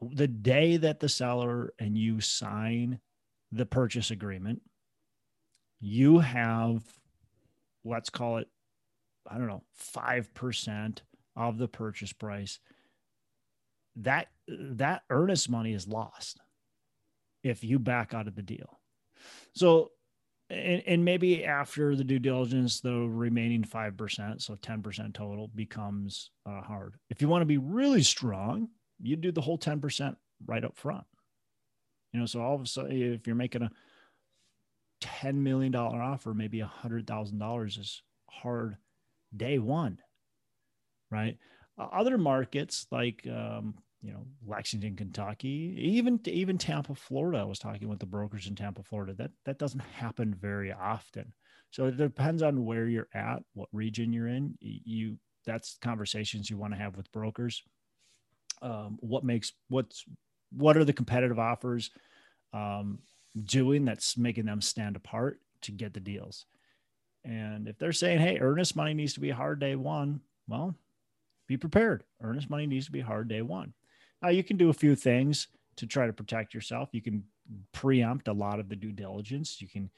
the 0.01 0.29
day 0.29 0.77
that 0.79 1.01
the 1.01 1.09
seller 1.09 1.73
and 1.79 1.97
you 1.97 2.21
sign 2.21 3.01
the 3.53 3.67
purchase 3.67 4.11
agreement, 4.11 4.63
you 5.81 6.19
have, 6.19 6.83
let's 7.85 8.11
call 8.11 8.39
it, 8.39 8.49
I 9.29 9.37
don't 9.39 9.47
know, 9.47 9.65
5% 9.95 10.99
of 11.37 11.59
the 11.59 11.69
purchase 11.69 12.13
price. 12.13 12.59
That, 13.97 14.29
that 14.49 15.03
earnest 15.11 15.51
money 15.51 15.75
is 15.75 15.87
lost 15.87 16.41
if 17.43 17.65
you 17.65 17.79
back 17.79 18.15
out 18.15 18.29
of 18.29 18.35
the 18.35 18.43
deal. 18.43 18.81
So, 19.55 19.91
and, 20.49 20.83
and 20.87 21.05
maybe 21.05 21.45
after 21.45 21.95
the 21.95 22.05
due 22.05 22.19
diligence, 22.19 22.81
the 22.81 22.95
remaining 22.95 23.63
5%, 23.63 24.43
so 24.43 24.55
10% 24.55 25.15
total 25.15 25.49
becomes 25.55 26.31
uh, 26.47 26.63
hard. 26.63 26.95
If 27.09 27.21
you 27.21 27.29
want 27.29 27.43
to 27.43 27.47
be 27.47 27.59
really 27.59 28.03
strong, 28.03 28.69
you 29.03 29.17
do 29.17 29.33
the 29.33 29.41
whole 29.41 29.59
10% 29.59 30.17
right 30.47 30.65
up 30.65 30.77
front. 30.77 31.05
You 32.13 32.21
know, 32.21 32.27
so 32.27 32.41
all 32.41 32.55
of 32.55 32.63
a 32.63 32.67
sudden, 32.67 32.91
if 32.93 33.27
you're 33.27 33.37
making 33.37 33.63
a 33.63 33.71
$10 35.03 35.35
million 35.37 35.75
offer, 35.75 36.35
maybe 36.35 36.61
a 36.61 36.73
$100,000 36.83 37.79
is 37.79 38.03
hard 38.29 38.77
day 39.37 39.59
one, 39.59 39.99
right? 41.11 41.39
Other 41.79 42.19
markets 42.19 42.87
like, 42.91 43.27
um, 43.27 43.75
you 44.03 44.13
know, 44.13 44.27
Lexington, 44.47 44.97
Kentucky, 44.97 45.75
even 45.79 46.21
even 46.25 46.57
Tampa, 46.57 46.95
Florida. 46.95 47.39
I 47.39 47.45
was 47.45 47.59
talking 47.59 47.89
with 47.89 47.99
the 47.99 48.07
brokers 48.07 48.47
in 48.47 48.55
Tampa, 48.55 48.83
Florida. 48.83 49.15
That 49.15 49.31
that 49.45 49.59
doesn't 49.59 49.81
happen 49.81 50.35
very 50.35 50.73
often. 50.73 51.33
So 51.71 51.87
it 51.87 51.97
depends 51.97 52.43
on 52.43 52.65
where 52.65 52.87
you're 52.87 53.09
at, 53.15 53.43
what 53.55 53.69
region 53.73 54.13
you're 54.13 54.29
in. 54.29 54.57
You 54.61 55.19
that's 55.47 55.79
conversations 55.83 56.51
you 56.51 56.57
want 56.57 56.73
to 56.73 56.79
have 56.79 56.97
with 56.97 57.13
brokers 57.13 57.63
um, 58.63 58.99
what 59.01 59.25
makes 59.25 59.53
what's 59.69 60.05
what 60.53 60.77
are 60.77 60.85
the 60.85 60.93
competitive 60.93 61.39
offers 61.39 61.91
um, 62.53 62.99
doing 63.45 63.85
that's 63.85 64.17
making 64.17 64.47
them 64.47 64.61
stand 64.61 64.97
apart 64.97 65.41
to 65.63 65.73
get 65.73 65.95
the 65.95 66.01
deals? 66.01 66.47
And 67.25 67.69
if 67.69 67.79
they're 67.79 67.93
saying 67.93 68.21
hey 68.21 68.39
earnest 68.41 68.77
money 68.77 68.95
needs 68.95 69.15
to 69.15 69.21
be 69.21 69.31
hard 69.31 69.61
day 69.61 69.77
one 69.77 70.21
well 70.49 70.75
be 71.51 71.57
prepared. 71.57 72.05
Earnest 72.23 72.49
money 72.49 72.65
needs 72.65 72.87
to 72.87 72.93
be 72.93 73.01
hard 73.01 73.27
day 73.27 73.43
one. 73.43 73.73
Now 74.23 74.29
you 74.29 74.45
can 74.45 74.57
do 74.57 74.71
a 74.71 74.73
few 74.75 74.95
things 74.95 75.49
to 75.77 75.87
try 75.87 76.07
to 76.07 76.13
protect 76.13 76.55
yourself. 76.55 76.91
You 76.93 77.03
can 77.03 77.25
preempt 77.73 78.29
a 78.29 78.33
lot 78.33 78.61
of 78.61 78.69
the 78.69 78.77
due 78.77 78.93
diligence. 78.93 79.61
You 79.61 79.67
can 79.67 79.91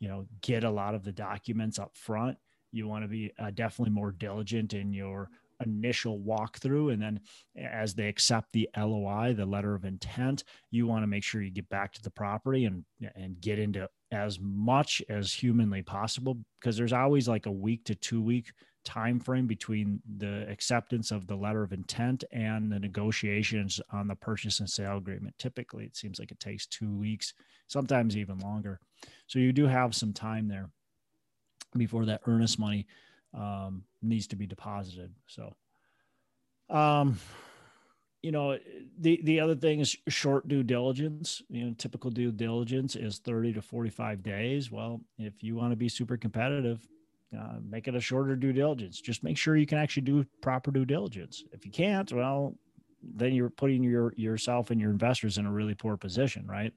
you 0.00 0.08
know 0.08 0.26
get 0.40 0.64
a 0.64 0.70
lot 0.70 0.96
of 0.96 1.04
the 1.04 1.12
documents 1.12 1.78
up 1.78 1.96
front. 1.96 2.36
You 2.72 2.88
want 2.88 3.04
to 3.04 3.08
be 3.08 3.32
uh, 3.38 3.52
definitely 3.52 3.94
more 3.94 4.10
diligent 4.10 4.74
in 4.74 4.92
your 4.92 5.30
initial 5.64 6.20
walkthrough 6.20 6.92
and 6.92 7.00
then 7.00 7.20
as 7.56 7.94
they 7.94 8.08
accept 8.08 8.52
the 8.52 8.68
LOI 8.76 9.32
the 9.32 9.46
letter 9.46 9.74
of 9.74 9.84
intent 9.84 10.44
you 10.70 10.86
want 10.86 11.02
to 11.02 11.06
make 11.06 11.24
sure 11.24 11.42
you 11.42 11.50
get 11.50 11.68
back 11.68 11.92
to 11.92 12.02
the 12.02 12.10
property 12.10 12.64
and 12.66 12.84
and 13.14 13.40
get 13.40 13.58
into 13.58 13.88
as 14.12 14.38
much 14.40 15.02
as 15.08 15.32
humanly 15.32 15.82
possible 15.82 16.36
because 16.60 16.76
there's 16.76 16.92
always 16.92 17.26
like 17.26 17.46
a 17.46 17.50
week 17.50 17.84
to 17.84 17.94
2 17.94 18.22
week 18.22 18.52
time 18.84 19.18
frame 19.18 19.48
between 19.48 20.00
the 20.18 20.48
acceptance 20.48 21.10
of 21.10 21.26
the 21.26 21.34
letter 21.34 21.64
of 21.64 21.72
intent 21.72 22.22
and 22.30 22.70
the 22.70 22.78
negotiations 22.78 23.80
on 23.92 24.06
the 24.06 24.14
purchase 24.14 24.60
and 24.60 24.70
sale 24.70 24.96
agreement. 24.96 25.34
Typically 25.38 25.84
it 25.84 25.96
seems 25.96 26.20
like 26.20 26.30
it 26.30 26.38
takes 26.38 26.66
2 26.66 26.96
weeks 26.96 27.34
sometimes 27.66 28.16
even 28.16 28.38
longer. 28.38 28.78
So 29.26 29.40
you 29.40 29.52
do 29.52 29.66
have 29.66 29.94
some 29.94 30.12
time 30.12 30.46
there 30.46 30.70
before 31.76 32.04
that 32.06 32.22
earnest 32.26 32.58
money 32.58 32.86
um, 33.36 33.84
needs 34.02 34.26
to 34.28 34.36
be 34.36 34.46
deposited. 34.46 35.12
So, 35.26 35.54
um, 36.70 37.18
you 38.22 38.32
know, 38.32 38.58
the 38.98 39.20
the 39.22 39.38
other 39.38 39.54
thing 39.54 39.80
is 39.80 39.96
short 40.08 40.48
due 40.48 40.62
diligence. 40.62 41.42
You 41.48 41.66
know, 41.66 41.74
typical 41.78 42.10
due 42.10 42.32
diligence 42.32 42.96
is 42.96 43.18
thirty 43.18 43.52
to 43.52 43.62
forty 43.62 43.90
five 43.90 44.22
days. 44.22 44.72
Well, 44.72 45.00
if 45.18 45.42
you 45.42 45.54
want 45.54 45.72
to 45.72 45.76
be 45.76 45.88
super 45.88 46.16
competitive, 46.16 46.88
uh, 47.38 47.58
make 47.62 47.86
it 47.86 47.94
a 47.94 48.00
shorter 48.00 48.34
due 48.34 48.52
diligence. 48.52 49.00
Just 49.00 49.22
make 49.22 49.36
sure 49.36 49.56
you 49.56 49.66
can 49.66 49.78
actually 49.78 50.02
do 50.02 50.24
proper 50.40 50.70
due 50.70 50.84
diligence. 50.84 51.44
If 51.52 51.64
you 51.64 51.70
can't, 51.70 52.10
well, 52.12 52.56
then 53.02 53.32
you're 53.32 53.50
putting 53.50 53.84
your 53.84 54.12
yourself 54.16 54.70
and 54.70 54.80
your 54.80 54.90
investors 54.90 55.38
in 55.38 55.46
a 55.46 55.52
really 55.52 55.74
poor 55.74 55.96
position, 55.96 56.46
right? 56.48 56.72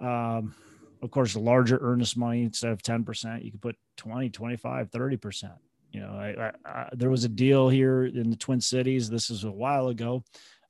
Um, 0.00 0.54
of 1.02 1.10
course, 1.10 1.36
larger 1.36 1.78
earnest 1.80 2.16
money 2.16 2.42
instead 2.42 2.72
of 2.72 2.82
10%, 2.82 3.44
you 3.44 3.50
could 3.50 3.62
put 3.62 3.76
20, 3.96 4.30
25, 4.30 4.90
30%. 4.90 5.52
You 5.92 6.00
know, 6.00 6.10
I, 6.10 6.52
I, 6.66 6.70
I, 6.70 6.88
there 6.92 7.10
was 7.10 7.24
a 7.24 7.28
deal 7.28 7.68
here 7.68 8.04
in 8.04 8.30
the 8.30 8.36
Twin 8.36 8.60
Cities. 8.60 9.08
This 9.08 9.30
is 9.30 9.44
a 9.44 9.50
while 9.50 9.88
ago. 9.88 10.22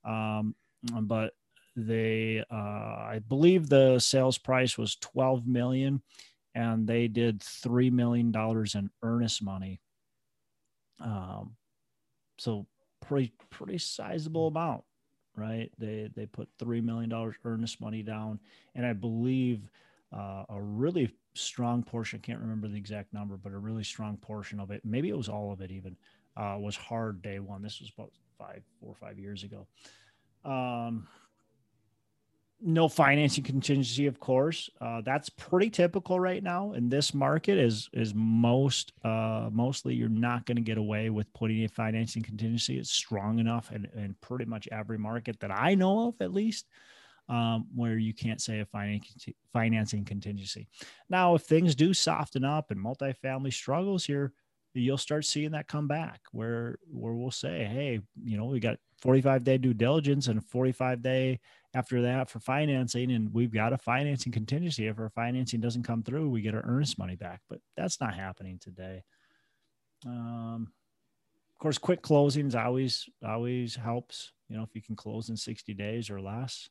Um, 0.05 0.55
but 1.03 1.33
they, 1.77 2.45
uh, 2.51 2.55
I 2.55 3.21
believe 3.29 3.69
the 3.69 3.99
sales 3.99 4.39
price 4.39 4.79
was 4.79 4.97
12 4.97 5.47
million 5.47 6.03
and 6.55 6.87
they 6.87 7.09
did 7.09 7.41
$3 7.41 7.93
million 7.93 8.33
in 8.75 8.91
earnest 9.03 9.43
money. 9.43 9.81
Um, 11.01 11.57
so 12.39 12.67
pretty, 13.07 13.33
pretty 13.51 13.79
sizable 13.79 14.49
amount, 14.49 14.83
right? 15.37 15.71
They, 15.79 16.11
they 16.15 16.27
put 16.27 16.49
$3 16.61 16.83
million 16.83 17.13
earnest 17.45 17.81
money 17.81 18.03
down. 18.03 18.41
And 18.75 18.87
I 18.87 18.93
believe, 18.93 19.69
uh, 20.13 20.45
a 20.49 20.61
really 20.61 21.15
strong 21.35 21.83
portion, 21.83 22.21
I 22.23 22.27
can't 22.27 22.41
remember 22.41 22.69
the 22.69 22.77
exact 22.77 23.13
number, 23.13 23.37
but 23.37 23.53
a 23.53 23.59
really 23.59 23.85
strong 23.85 24.17
portion 24.17 24.61
of 24.61 24.71
it, 24.71 24.83
maybe 24.85 25.09
it 25.09 25.17
was 25.17 25.29
all 25.29 25.53
of 25.53 25.61
it 25.61 25.71
even, 25.71 25.97
uh, 26.37 26.57
was 26.59 26.77
hard 26.77 27.23
day 27.23 27.39
one. 27.41 27.63
This 27.63 27.81
was 27.81 27.91
about 27.97 28.13
five, 28.39 28.63
four 28.81 28.91
or 28.91 28.95
five 28.95 29.19
years 29.19 29.45
ago. 29.45 29.67
Um, 30.45 31.09
no 32.61 32.89
financing 32.89 33.45
contingency, 33.45 34.07
of 34.07 34.19
course. 34.19 34.69
Uh, 34.81 35.01
that's 35.03 35.29
pretty 35.29 35.71
typical 35.71 36.19
right 36.19 36.43
now 36.43 36.73
in 36.73 36.89
this 36.89 37.15
market. 37.15 37.57
Is 37.57 37.89
is 37.93 38.15
most 38.15 38.93
uh, 39.05 39.49
mostly 39.53 39.95
you're 39.95 40.09
not 40.09 40.45
going 40.45 40.57
to 40.57 40.63
get 40.63 40.79
away 40.79 41.09
with 41.11 41.33
putting 41.35 41.65
a 41.65 41.69
financing 41.69 42.23
contingency. 42.23 42.79
It's 42.79 42.91
strong 42.91 43.39
enough 43.39 43.71
in, 43.71 43.87
in 43.95 44.17
pretty 44.21 44.45
much 44.45 44.69
every 44.73 44.99
market 44.99 45.39
that 45.41 45.53
I 45.53 45.75
know 45.77 46.09
of, 46.09 46.15
at 46.21 46.33
least 46.33 46.67
um, 47.29 47.67
where 47.75 47.99
you 47.99 48.15
can't 48.15 48.41
say 48.41 48.61
a 48.61 48.67
financing 49.53 50.05
contingency. 50.05 50.69
Now, 51.11 51.35
if 51.35 51.43
things 51.43 51.75
do 51.75 51.93
soften 51.93 52.45
up 52.45 52.71
and 52.71 52.83
multifamily 52.83 53.53
struggles 53.53 54.05
here, 54.05 54.33
you'll 54.75 54.99
start 54.99 55.25
seeing 55.25 55.53
that 55.53 55.67
come 55.67 55.89
back 55.89 56.21
where 56.33 56.79
where 56.91 57.13
we'll 57.13 57.31
say, 57.31 57.65
hey, 57.65 58.01
you 58.23 58.37
know, 58.37 58.47
we 58.47 58.61
got 58.61 58.79
45 59.01 59.45
day 59.45 59.59
due 59.59 59.75
diligence 59.75 60.29
and 60.29 60.45
45 60.45 61.03
day 61.03 61.41
after 61.75 62.03
that 62.03 62.31
for 62.31 62.41
financing, 62.41 63.13
and 63.13 63.33
we've 63.33 63.53
got 63.53 63.73
a 63.73 63.79
financing 63.79 64.33
contingency. 64.33 64.87
If 64.87 64.99
our 64.99 65.11
financing 65.11 65.61
doesn't 65.61 65.83
come 65.83 66.03
through, 66.03 66.31
we 66.31 66.41
get 66.41 66.55
our 66.55 66.65
earnest 66.65 66.99
money 66.99 67.17
back. 67.17 67.41
But 67.49 67.61
that's 67.77 68.01
not 68.01 68.15
happening 68.15 68.59
today. 68.59 69.03
Um, 70.07 70.73
of 71.55 71.59
course, 71.59 71.79
quick 71.79 72.03
closings 72.03 72.55
always 72.55 73.09
always 73.27 73.77
helps. 73.77 74.33
You 74.49 74.57
know, 74.57 74.63
if 74.63 74.75
you 74.75 74.83
can 74.83 74.97
close 74.97 75.29
in 75.29 75.37
60 75.37 75.75
days 75.75 76.09
or 76.09 76.21
less. 76.21 76.69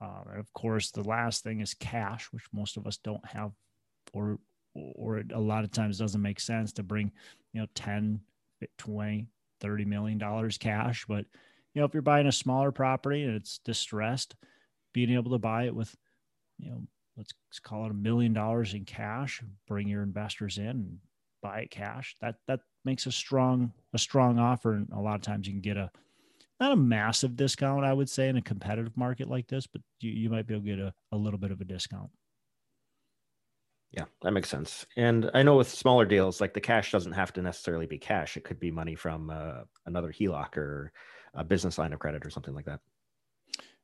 Uh, 0.00 0.38
of 0.38 0.52
course, 0.52 0.90
the 0.90 1.02
last 1.02 1.42
thing 1.42 1.60
is 1.60 1.74
cash, 1.74 2.28
which 2.30 2.44
most 2.52 2.76
of 2.76 2.86
us 2.86 2.98
don't 2.98 3.24
have, 3.26 3.52
or 4.12 4.38
or 4.74 5.22
a 5.34 5.40
lot 5.40 5.64
of 5.64 5.72
times 5.72 5.98
doesn't 5.98 6.22
make 6.22 6.38
sense 6.38 6.72
to 6.72 6.84
bring, 6.84 7.10
you 7.52 7.60
know, 7.60 7.66
10, 7.74 8.20
20, 8.76 9.26
30 9.60 9.84
million 9.84 10.18
dollars 10.18 10.56
cash. 10.56 11.04
But 11.08 11.24
you 11.74 11.80
know, 11.80 11.86
if 11.86 11.94
you're 11.94 12.02
buying 12.02 12.26
a 12.26 12.32
smaller 12.32 12.70
property 12.72 13.24
and 13.24 13.34
it's 13.34 13.58
distressed, 13.58 14.36
being 14.92 15.10
able 15.10 15.32
to 15.32 15.38
buy 15.38 15.64
it 15.64 15.74
with, 15.74 15.94
you 16.58 16.70
know, 16.70 16.82
let's 17.16 17.32
call 17.62 17.86
it 17.86 17.90
a 17.90 17.94
million 17.94 18.32
dollars 18.32 18.74
in 18.74 18.84
cash, 18.84 19.42
bring 19.66 19.88
your 19.88 20.02
investors 20.02 20.58
in 20.58 20.66
and 20.66 20.98
buy 21.42 21.60
it 21.60 21.70
cash. 21.70 22.16
That 22.20 22.36
that 22.46 22.60
makes 22.84 23.06
a 23.06 23.12
strong 23.12 23.72
a 23.92 23.98
strong 23.98 24.38
offer. 24.38 24.74
And 24.74 24.88
a 24.92 25.00
lot 25.00 25.16
of 25.16 25.22
times 25.22 25.46
you 25.46 25.52
can 25.52 25.60
get 25.60 25.76
a 25.76 25.90
not 26.60 26.72
a 26.72 26.76
massive 26.76 27.36
discount, 27.36 27.84
I 27.84 27.92
would 27.92 28.10
say, 28.10 28.28
in 28.28 28.36
a 28.36 28.42
competitive 28.42 28.96
market 28.96 29.28
like 29.28 29.46
this, 29.48 29.66
but 29.66 29.80
you, 30.00 30.10
you 30.10 30.30
might 30.30 30.46
be 30.46 30.54
able 30.54 30.64
to 30.64 30.70
get 30.70 30.78
a, 30.78 30.92
a 31.12 31.16
little 31.16 31.38
bit 31.38 31.50
of 31.50 31.60
a 31.60 31.64
discount. 31.64 32.10
Yeah, 33.90 34.04
that 34.22 34.32
makes 34.32 34.50
sense. 34.50 34.84
And 34.96 35.30
I 35.32 35.42
know 35.42 35.56
with 35.56 35.68
smaller 35.68 36.04
deals, 36.04 36.40
like 36.40 36.52
the 36.52 36.60
cash 36.60 36.92
doesn't 36.92 37.12
have 37.12 37.32
to 37.34 37.42
necessarily 37.42 37.86
be 37.86 37.98
cash. 37.98 38.36
It 38.36 38.44
could 38.44 38.60
be 38.60 38.70
money 38.70 38.94
from 38.94 39.30
uh, 39.30 39.62
another 39.86 40.12
HELOC 40.12 40.56
or 40.58 40.92
a 41.34 41.44
business 41.44 41.78
line 41.78 41.92
of 41.92 41.98
credit 41.98 42.26
or 42.26 42.30
something 42.30 42.54
like 42.54 42.66
that. 42.66 42.80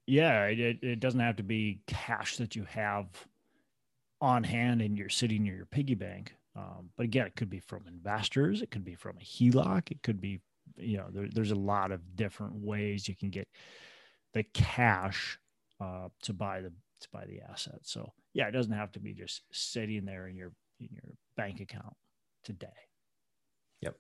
yeah, 0.07 0.45
it, 0.45 0.83
it 0.83 1.01
doesn't 1.01 1.21
have 1.21 1.37
to 1.37 1.43
be 1.43 1.81
cash 1.87 2.37
that 2.37 2.55
you 2.55 2.65
have 2.65 3.07
on 4.21 4.45
hand 4.45 4.83
and 4.83 4.99
you're 4.99 5.09
sitting 5.09 5.43
near 5.45 5.57
your 5.57 5.67
piggy 5.67 5.95
bank. 5.95 6.35
Um, 6.57 6.91
but 6.97 7.05
again, 7.05 7.27
it 7.27 7.37
could 7.37 7.51
be 7.51 7.61
from 7.61 7.87
investors, 7.87 8.63
it 8.63 8.71
could 8.71 8.85
be 8.85 8.95
from 8.95 9.17
a 9.17 9.25
HELOC, 9.25 9.91
it 9.91 10.03
could 10.03 10.21
be, 10.21 10.41
you 10.77 10.97
know, 10.97 11.07
there, 11.11 11.29
there's 11.33 11.51
a 11.51 11.57
lot 11.57 11.93
of 11.93 12.17
different 12.17 12.55
ways 12.55 13.09
you 13.09 13.15
can 13.15 13.31
get 13.31 13.49
the 14.33 14.43
cash 14.53 15.39
uh, 15.81 16.09
to 16.23 16.33
buy 16.33 16.61
the 16.61 16.73
to 17.01 17.09
buy 17.13 17.25
the 17.27 17.41
asset. 17.41 17.81
So 17.83 18.13
yeah, 18.33 18.49
it 18.49 18.53
doesn't 18.53 18.73
have 18.73 18.93
to 18.93 19.01
be 19.01 19.13
just 19.13 19.43
sitting 19.53 20.05
there 20.05 20.29
in 20.29 20.37
your 20.37 20.53
in 20.81 20.89
your 20.91 21.15
bank 21.37 21.61
account 21.61 21.95
today. 22.43 22.67
Yep. 23.81 23.97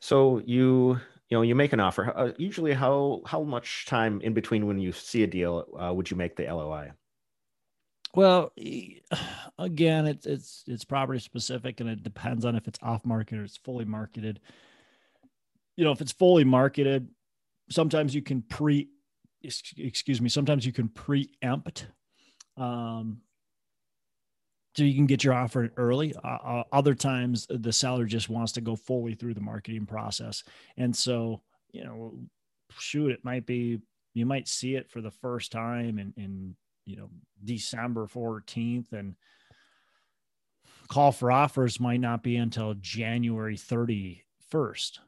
So 0.00 0.42
you 0.44 1.00
you 1.28 1.38
know 1.38 1.42
you 1.42 1.54
make 1.54 1.72
an 1.72 1.80
offer. 1.80 2.12
Uh, 2.16 2.32
usually, 2.36 2.72
how 2.72 3.22
how 3.26 3.42
much 3.42 3.86
time 3.86 4.20
in 4.20 4.34
between 4.34 4.66
when 4.66 4.78
you 4.78 4.92
see 4.92 5.22
a 5.22 5.26
deal 5.26 5.66
uh, 5.80 5.92
would 5.92 6.10
you 6.10 6.16
make 6.16 6.36
the 6.36 6.44
LOI? 6.44 6.92
Well, 8.14 8.52
again, 9.58 10.06
it's 10.06 10.26
it's 10.26 10.64
it's 10.66 10.84
property 10.84 11.20
specific, 11.20 11.80
and 11.80 11.88
it 11.88 12.02
depends 12.02 12.44
on 12.44 12.56
if 12.56 12.68
it's 12.68 12.78
off 12.82 13.04
market 13.04 13.38
or 13.38 13.44
it's 13.44 13.56
fully 13.56 13.84
marketed. 13.84 14.40
You 15.76 15.84
know, 15.84 15.92
if 15.92 16.00
it's 16.00 16.12
fully 16.12 16.44
marketed, 16.44 17.08
sometimes 17.70 18.14
you 18.14 18.22
can 18.22 18.42
pre, 18.42 18.88
excuse 19.42 20.20
me, 20.20 20.28
sometimes 20.28 20.64
you 20.64 20.72
can 20.72 20.88
preempt, 20.88 21.86
um, 22.56 23.20
so 24.76 24.82
you 24.82 24.94
can 24.94 25.06
get 25.06 25.22
your 25.22 25.34
offer 25.34 25.70
early. 25.76 26.14
Uh, 26.22 26.28
uh, 26.28 26.62
other 26.72 26.94
times, 26.94 27.46
the 27.48 27.72
seller 27.72 28.04
just 28.04 28.28
wants 28.28 28.52
to 28.52 28.60
go 28.60 28.76
fully 28.76 29.14
through 29.14 29.34
the 29.34 29.40
marketing 29.40 29.86
process, 29.86 30.42
and 30.76 30.94
so 30.94 31.42
you 31.72 31.84
know, 31.84 32.14
shoot, 32.78 33.10
it 33.10 33.24
might 33.24 33.46
be 33.46 33.80
you 34.14 34.26
might 34.26 34.48
see 34.48 34.76
it 34.76 34.88
for 34.88 35.00
the 35.00 35.10
first 35.10 35.52
time 35.52 35.98
in 35.98 36.14
in 36.16 36.56
you 36.86 36.96
know 36.96 37.10
December 37.44 38.06
14th 38.06 38.92
and 38.92 39.16
call 40.88 41.12
for 41.12 41.32
offers 41.32 41.80
might 41.80 42.00
not 42.00 42.22
be 42.22 42.36
until 42.36 42.74
January 42.74 43.56
31st. 43.56 44.98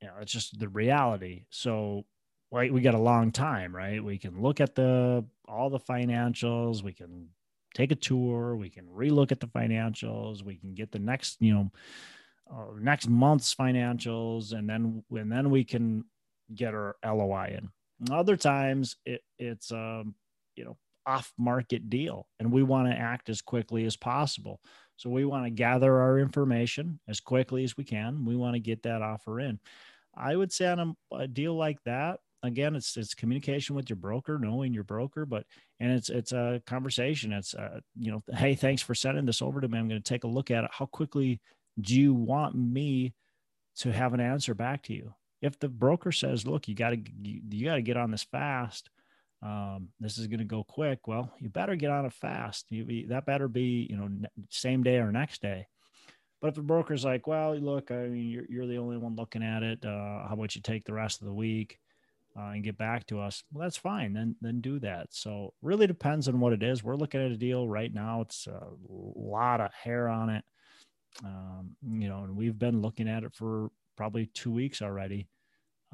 You 0.00 0.08
know, 0.08 0.14
it's 0.20 0.32
just 0.32 0.58
the 0.58 0.68
reality. 0.68 1.44
So 1.50 2.04
right, 2.50 2.72
we 2.72 2.80
got 2.80 2.94
a 2.94 2.98
long 2.98 3.30
time, 3.30 3.74
right? 3.74 4.02
We 4.02 4.18
can 4.18 4.40
look 4.40 4.60
at 4.60 4.74
the 4.74 5.24
all 5.46 5.70
the 5.70 5.78
financials, 5.80 6.82
we 6.82 6.92
can 6.92 7.28
take 7.74 7.92
a 7.92 7.96
tour, 7.96 8.56
we 8.56 8.70
can 8.70 8.86
relook 8.86 9.32
at 9.32 9.40
the 9.40 9.46
financials, 9.46 10.42
we 10.42 10.56
can 10.56 10.74
get 10.74 10.90
the 10.92 10.98
next, 10.98 11.36
you 11.40 11.54
know, 11.54 11.70
uh, 12.52 12.78
next 12.80 13.08
month's 13.08 13.54
financials, 13.54 14.52
and 14.52 14.68
then 14.68 15.04
and 15.10 15.30
then 15.30 15.50
we 15.50 15.64
can 15.64 16.04
get 16.54 16.74
our 16.74 16.96
LOI 17.04 17.58
in. 17.58 17.70
Other 18.12 18.36
times 18.36 18.96
it, 19.04 19.20
it's 19.38 19.70
um, 19.70 20.14
you 20.56 20.64
know 20.64 20.76
off 21.06 21.32
market 21.38 21.88
deal 21.88 22.26
and 22.38 22.52
we 22.52 22.62
want 22.62 22.86
to 22.88 22.96
act 22.96 23.30
as 23.30 23.40
quickly 23.40 23.86
as 23.86 23.96
possible 23.96 24.60
so 24.96 25.08
we 25.08 25.24
want 25.24 25.44
to 25.44 25.50
gather 25.50 25.98
our 25.98 26.18
information 26.18 27.00
as 27.08 27.20
quickly 27.20 27.64
as 27.64 27.76
we 27.76 27.84
can 27.84 28.24
we 28.24 28.36
want 28.36 28.54
to 28.54 28.60
get 28.60 28.82
that 28.82 29.00
offer 29.00 29.40
in 29.40 29.58
i 30.16 30.34
would 30.34 30.52
say 30.52 30.66
on 30.66 30.96
a, 31.12 31.16
a 31.16 31.28
deal 31.28 31.54
like 31.54 31.82
that 31.84 32.18
again 32.42 32.74
it's 32.74 32.96
it's 32.96 33.14
communication 33.14 33.76
with 33.76 33.88
your 33.90 33.96
broker 33.96 34.38
knowing 34.38 34.72
your 34.72 34.84
broker 34.84 35.26
but 35.26 35.44
and 35.78 35.92
it's 35.92 36.08
it's 36.08 36.32
a 36.32 36.62
conversation 36.66 37.32
it's 37.32 37.54
uh 37.54 37.80
you 37.98 38.10
know 38.10 38.22
hey 38.34 38.54
thanks 38.54 38.82
for 38.82 38.94
sending 38.94 39.26
this 39.26 39.42
over 39.42 39.60
to 39.60 39.68
me 39.68 39.78
i'm 39.78 39.88
going 39.88 40.00
to 40.00 40.08
take 40.08 40.24
a 40.24 40.28
look 40.28 40.50
at 40.50 40.64
it 40.64 40.70
how 40.72 40.86
quickly 40.86 41.40
do 41.80 41.98
you 41.98 42.14
want 42.14 42.54
me 42.54 43.12
to 43.76 43.92
have 43.92 44.14
an 44.14 44.20
answer 44.20 44.54
back 44.54 44.82
to 44.82 44.94
you 44.94 45.12
if 45.42 45.58
the 45.58 45.68
broker 45.68 46.12
says 46.12 46.46
look 46.46 46.66
you 46.68 46.74
got 46.74 46.90
to 46.90 47.00
you, 47.22 47.40
you 47.50 47.64
got 47.64 47.74
to 47.74 47.82
get 47.82 47.96
on 47.96 48.10
this 48.10 48.24
fast 48.24 48.88
um, 49.42 49.88
this 49.98 50.18
is 50.18 50.26
going 50.26 50.40
to 50.40 50.44
go 50.44 50.64
quick. 50.64 51.06
Well, 51.06 51.32
you 51.40 51.48
better 51.48 51.74
get 51.74 51.90
on 51.90 52.04
it 52.04 52.12
fast. 52.12 52.66
You 52.70 53.06
that 53.08 53.26
better 53.26 53.48
be, 53.48 53.86
you 53.88 53.96
know, 53.96 54.08
same 54.50 54.82
day 54.82 54.96
or 54.96 55.10
next 55.10 55.40
day. 55.40 55.66
But 56.40 56.48
if 56.48 56.54
the 56.54 56.62
broker's 56.62 57.04
like, 57.04 57.26
well, 57.26 57.54
look, 57.56 57.90
I 57.90 58.06
mean, 58.06 58.28
you're, 58.30 58.46
you're 58.48 58.66
the 58.66 58.78
only 58.78 58.96
one 58.96 59.14
looking 59.14 59.42
at 59.42 59.62
it. 59.62 59.84
Uh, 59.84 60.26
how 60.26 60.30
about 60.32 60.54
you 60.54 60.62
take 60.62 60.84
the 60.84 60.94
rest 60.94 61.20
of 61.20 61.26
the 61.26 61.34
week 61.34 61.78
uh, 62.36 62.48
and 62.48 62.64
get 62.64 62.78
back 62.78 63.06
to 63.08 63.20
us? 63.20 63.44
Well, 63.52 63.62
that's 63.62 63.76
fine. 63.76 64.14
Then, 64.14 64.36
then 64.40 64.60
do 64.60 64.78
that. 64.80 65.08
So 65.10 65.52
really 65.60 65.86
depends 65.86 66.28
on 66.28 66.40
what 66.40 66.54
it 66.54 66.62
is. 66.62 66.82
We're 66.82 66.96
looking 66.96 67.24
at 67.24 67.30
a 67.30 67.36
deal 67.36 67.68
right 67.68 67.92
now. 67.92 68.22
It's 68.22 68.46
a 68.46 68.68
lot 68.88 69.60
of 69.60 69.72
hair 69.74 70.08
on 70.08 70.30
it. 70.30 70.44
Um, 71.24 71.76
you 71.86 72.08
know, 72.08 72.24
and 72.24 72.36
we've 72.36 72.58
been 72.58 72.80
looking 72.80 73.08
at 73.08 73.24
it 73.24 73.34
for 73.34 73.70
probably 73.96 74.26
two 74.26 74.50
weeks 74.50 74.80
already 74.80 75.28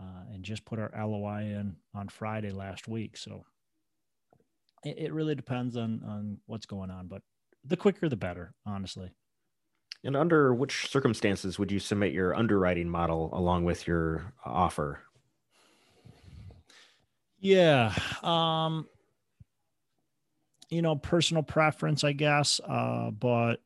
uh, 0.00 0.32
and 0.32 0.44
just 0.44 0.64
put 0.64 0.78
our 0.78 0.92
LOI 0.96 1.40
in 1.40 1.74
on 1.94 2.08
Friday 2.08 2.50
last 2.50 2.86
week. 2.86 3.16
So 3.16 3.44
it, 4.84 4.98
it 4.98 5.12
really 5.12 5.34
depends 5.34 5.76
on 5.76 6.02
on 6.06 6.38
what's 6.46 6.66
going 6.66 6.90
on, 6.90 7.08
but 7.08 7.22
the 7.64 7.76
quicker 7.76 8.08
the 8.08 8.16
better, 8.16 8.54
honestly. 8.64 9.10
And 10.04 10.16
under 10.16 10.54
which 10.54 10.88
circumstances 10.88 11.58
would 11.58 11.72
you 11.72 11.78
submit 11.80 12.12
your 12.12 12.34
underwriting 12.34 12.88
model 12.88 13.30
along 13.32 13.64
with 13.64 13.86
your 13.86 14.32
offer? 14.44 15.00
Yeah. 17.38 17.92
Um, 18.22 18.86
you 20.68 20.82
know, 20.82 20.96
personal 20.96 21.42
preference, 21.42 22.04
I 22.04 22.12
guess. 22.12 22.60
Uh, 22.66 23.10
but 23.10 23.60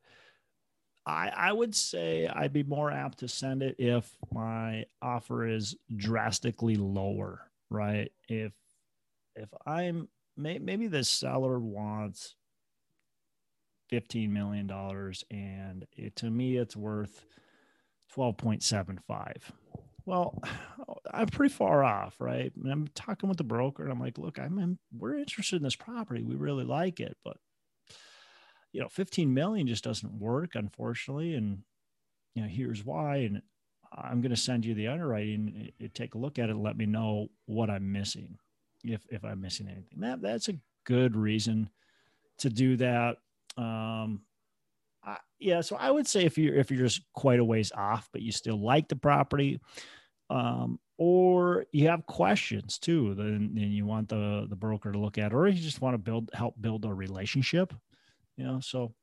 I, 1.07 1.31
I 1.35 1.53
would 1.53 1.75
say 1.75 2.27
I'd 2.27 2.53
be 2.53 2.63
more 2.63 2.91
apt 2.91 3.19
to 3.19 3.29
send 3.29 3.63
it 3.63 3.77
if 3.79 4.11
my 4.33 4.85
offer 5.01 5.47
is 5.47 5.77
drastically 5.97 6.77
lower, 6.77 7.51
right? 7.71 8.13
If 8.29 8.53
if 9.35 9.49
I'm 9.67 10.09
may, 10.37 10.59
maybe 10.59 10.87
the 10.89 11.05
seller 11.05 11.59
wants 11.59 12.37
fifteen 13.91 14.33
million 14.33 14.67
dollars 14.67 15.25
and 15.31 15.87
it, 15.97 16.17
to 16.17 16.31
me 16.31 16.57
it's 16.57 16.77
worth 16.77 17.27
twelve 18.13 18.37
point 18.37 18.63
seven 18.63 18.99
five. 19.07 19.53
Well, 20.07 20.41
I'm 21.13 21.27
pretty 21.27 21.53
far 21.53 21.85
off, 21.85 22.15
right? 22.21 22.53
And 22.57 22.73
I'm 22.73 22.89
talking 22.95 23.29
with 23.29 23.39
the 23.39 23.45
broker, 23.45 23.83
and 23.83 23.93
I'm 23.93 24.01
like, 24.01 24.17
"Look, 24.17 24.39
I'm 24.39 24.59
in, 24.59 24.79
we're 24.97 25.17
interested 25.17 25.57
in 25.57 25.63
this 25.63 25.77
property. 25.77 26.23
We 26.23 26.37
really 26.37 26.65
like 26.65 27.01
it, 27.01 27.17
but 27.25 27.37
you 28.73 28.81
know 28.81 28.89
15 28.89 29.33
million 29.33 29.67
just 29.67 29.85
doesn't 29.85 30.21
work 30.21 30.55
unfortunately 30.55 31.35
and 31.35 31.59
you 32.35 32.43
know 32.43 32.49
here's 32.49 32.85
why 32.85 33.17
and 33.17 33.43
i'm 33.93 34.21
going 34.21 34.31
to 34.31 34.37
send 34.37 34.65
you 34.65 34.75
the 34.75 34.89
underwriting 34.89 35.71
take 35.95 36.15
a 36.15 36.19
look 36.19 36.39
at 36.39 36.51
it 36.51 36.57
let 36.57 36.77
me 36.77 36.87
know 36.87 37.29
what 37.47 37.71
i'm 37.71 37.91
missing 37.91 38.39
if 38.85 39.05
if 39.11 39.25
i'm 39.25 39.41
missing 39.41 39.67
anything 39.67 39.99
that 40.01 40.21
that's 40.23 40.49
a 40.49 40.59
good 40.85 41.17
reason 41.17 41.69
to 42.39 42.49
do 42.49 42.77
that 42.77 43.17
um 43.57 44.23
I, 45.03 45.17
yeah 45.39 45.61
so 45.61 45.77
i 45.77 45.91
would 45.91 46.07
say 46.07 46.25
if 46.25 46.37
you're 46.37 46.55
if 46.55 46.71
you're 46.71 46.87
just 46.87 47.03
quite 47.15 47.41
a 47.41 47.45
ways 47.45 47.73
off 47.75 48.09
but 48.13 48.23
you 48.23 48.33
still 48.33 48.61
like 48.61 48.89
the 48.89 48.97
property 48.97 49.61
um 50.29 50.79
or 50.99 51.65
you 51.73 51.89
have 51.89 52.05
questions 52.07 52.79
too 52.79 53.15
then, 53.15 53.53
then 53.55 53.71
you 53.71 53.87
want 53.87 54.09
the 54.09 54.47
the 54.49 54.57
broker 54.57 54.93
to 54.93 54.99
look 54.99 55.19
at 55.19 55.33
or 55.33 55.49
you 55.49 55.61
just 55.61 55.81
want 55.81 55.95
to 55.95 55.99
build 55.99 56.31
help 56.35 56.55
build 56.61 56.85
a 56.85 56.93
relationship 56.93 57.73
you 58.37 58.45
know 58.45 58.61
so 58.61 58.95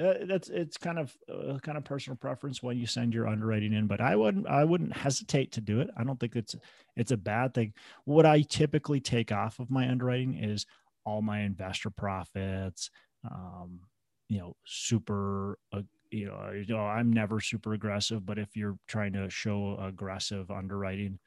uh, 0.00 0.14
that's 0.24 0.48
it's 0.48 0.78
kind 0.78 0.98
of 0.98 1.14
uh, 1.30 1.58
kind 1.58 1.76
of 1.76 1.84
personal 1.84 2.16
preference 2.16 2.62
when 2.62 2.78
you 2.78 2.86
send 2.86 3.12
your 3.12 3.28
underwriting 3.28 3.74
in 3.74 3.86
but 3.86 4.00
i 4.00 4.16
wouldn't 4.16 4.46
i 4.46 4.64
wouldn't 4.64 4.96
hesitate 4.96 5.52
to 5.52 5.60
do 5.60 5.80
it. 5.80 5.90
I 5.96 6.04
don't 6.04 6.18
think 6.18 6.36
it's 6.36 6.56
it's 6.96 7.10
a 7.10 7.16
bad 7.16 7.52
thing. 7.52 7.74
What 8.04 8.24
i 8.24 8.40
typically 8.40 9.00
take 9.00 9.30
off 9.30 9.58
of 9.58 9.70
my 9.70 9.88
underwriting 9.88 10.42
is 10.42 10.64
all 11.04 11.22
my 11.22 11.40
investor 11.40 11.90
profits 11.90 12.90
um 13.24 13.80
you 14.28 14.38
know 14.38 14.54
super 14.64 15.58
uh, 15.72 15.82
you 16.10 16.26
know, 16.26 16.50
you 16.50 16.74
know 16.74 16.80
i'm 16.80 17.12
never 17.12 17.40
super 17.40 17.72
aggressive 17.72 18.24
but 18.24 18.38
if 18.38 18.56
you're 18.56 18.76
trying 18.88 19.12
to 19.12 19.28
show 19.28 19.76
aggressive 19.80 20.50
underwriting 20.50 21.18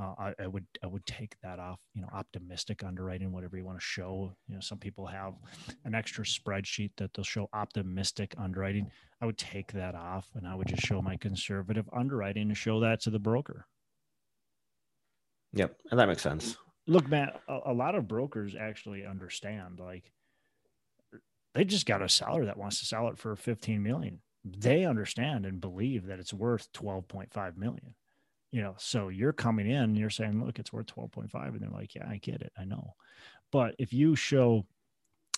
uh, 0.00 0.14
I, 0.18 0.34
I, 0.44 0.46
would 0.46 0.66
I 0.82 0.86
would 0.86 1.04
take 1.06 1.34
that 1.42 1.58
off. 1.58 1.80
You 1.94 2.02
know, 2.02 2.08
optimistic 2.12 2.84
underwriting, 2.84 3.32
whatever 3.32 3.56
you 3.56 3.64
want 3.64 3.78
to 3.78 3.84
show. 3.84 4.32
You 4.46 4.54
know, 4.54 4.60
some 4.60 4.78
people 4.78 5.06
have 5.06 5.34
an 5.84 5.94
extra 5.94 6.24
spreadsheet 6.24 6.92
that 6.98 7.12
they'll 7.14 7.24
show 7.24 7.48
optimistic 7.52 8.34
underwriting. 8.38 8.90
I 9.20 9.26
would 9.26 9.38
take 9.38 9.72
that 9.72 9.94
off, 9.94 10.28
and 10.34 10.46
I 10.46 10.54
would 10.54 10.68
just 10.68 10.82
show 10.82 11.02
my 11.02 11.16
conservative 11.16 11.88
underwriting 11.92 12.48
and 12.48 12.56
show 12.56 12.80
that 12.80 13.00
to 13.02 13.10
the 13.10 13.18
broker. 13.18 13.66
Yep, 15.54 15.76
and 15.90 15.98
that 15.98 16.08
makes 16.08 16.22
sense. 16.22 16.56
Look, 16.86 17.08
Matt, 17.08 17.40
a, 17.48 17.60
a 17.66 17.72
lot 17.72 17.94
of 17.94 18.06
brokers 18.06 18.54
actually 18.58 19.04
understand. 19.04 19.80
Like, 19.80 20.12
they 21.58 21.64
just 21.64 21.86
got 21.86 22.02
a 22.02 22.08
seller 22.08 22.44
that 22.44 22.56
wants 22.56 22.78
to 22.78 22.86
sell 22.86 23.08
it 23.08 23.18
for 23.18 23.34
15 23.34 23.82
million. 23.82 24.20
They 24.44 24.84
understand 24.84 25.44
and 25.44 25.60
believe 25.60 26.06
that 26.06 26.20
it's 26.20 26.32
worth 26.32 26.72
12.5 26.72 27.56
million. 27.56 27.96
You 28.52 28.62
know 28.62 28.76
so 28.78 29.08
you're 29.08 29.32
coming 29.32 29.68
in 29.68 29.82
and 29.82 29.98
you're 29.98 30.08
saying 30.08 30.42
look 30.42 30.60
it's 30.60 30.72
worth 30.72 30.86
12.5 30.86 31.48
and 31.48 31.60
they're 31.60 31.68
like 31.68 31.96
yeah 31.96 32.06
i 32.08 32.18
get 32.18 32.42
it. 32.42 32.52
I 32.56 32.64
know. 32.64 32.94
But 33.50 33.74
if 33.80 33.92
you 33.92 34.14
show 34.14 34.66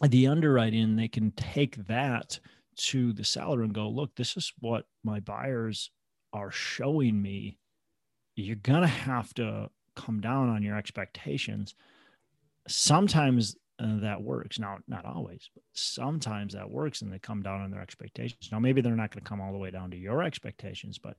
the 0.03 0.27
underwriting 0.27 0.95
they 0.95 1.09
can 1.09 1.31
take 1.33 1.77
that 1.87 2.39
to 2.77 3.15
the 3.15 3.25
seller 3.25 3.63
and 3.63 3.73
go 3.73 3.89
look 3.89 4.15
this 4.15 4.37
is 4.37 4.53
what 4.61 4.85
my 5.03 5.21
buyers 5.21 5.91
are 6.35 6.51
showing 6.51 7.21
me. 7.21 7.57
You're 8.37 8.57
gonna 8.57 8.87
have 8.87 9.33
to 9.35 9.71
come 9.97 10.21
down 10.21 10.51
on 10.51 10.63
your 10.63 10.77
expectations, 10.77 11.75
sometimes 12.69 13.57
uh, 13.81 14.01
that 14.01 14.21
works. 14.23 14.59
Now, 14.59 14.79
not 14.87 15.05
always, 15.05 15.49
but 15.55 15.65
sometimes 15.73 16.53
that 16.53 16.71
works 16.71 17.03
and 17.03 17.13
they 17.13 17.19
come 17.19 17.43
down 17.43 17.61
on 17.61 17.71
their 17.71 17.81
expectations. 17.81 18.49
Now, 18.53 18.59
maybe 18.59 18.81
they're 18.81 18.95
not 18.95 19.11
going 19.11 19.25
to 19.25 19.29
come 19.29 19.41
all 19.41 19.53
the 19.53 19.59
way 19.59 19.71
down 19.71 19.91
to 19.93 19.97
your 19.97 20.23
expectations, 20.23 20.99
but 20.99 21.17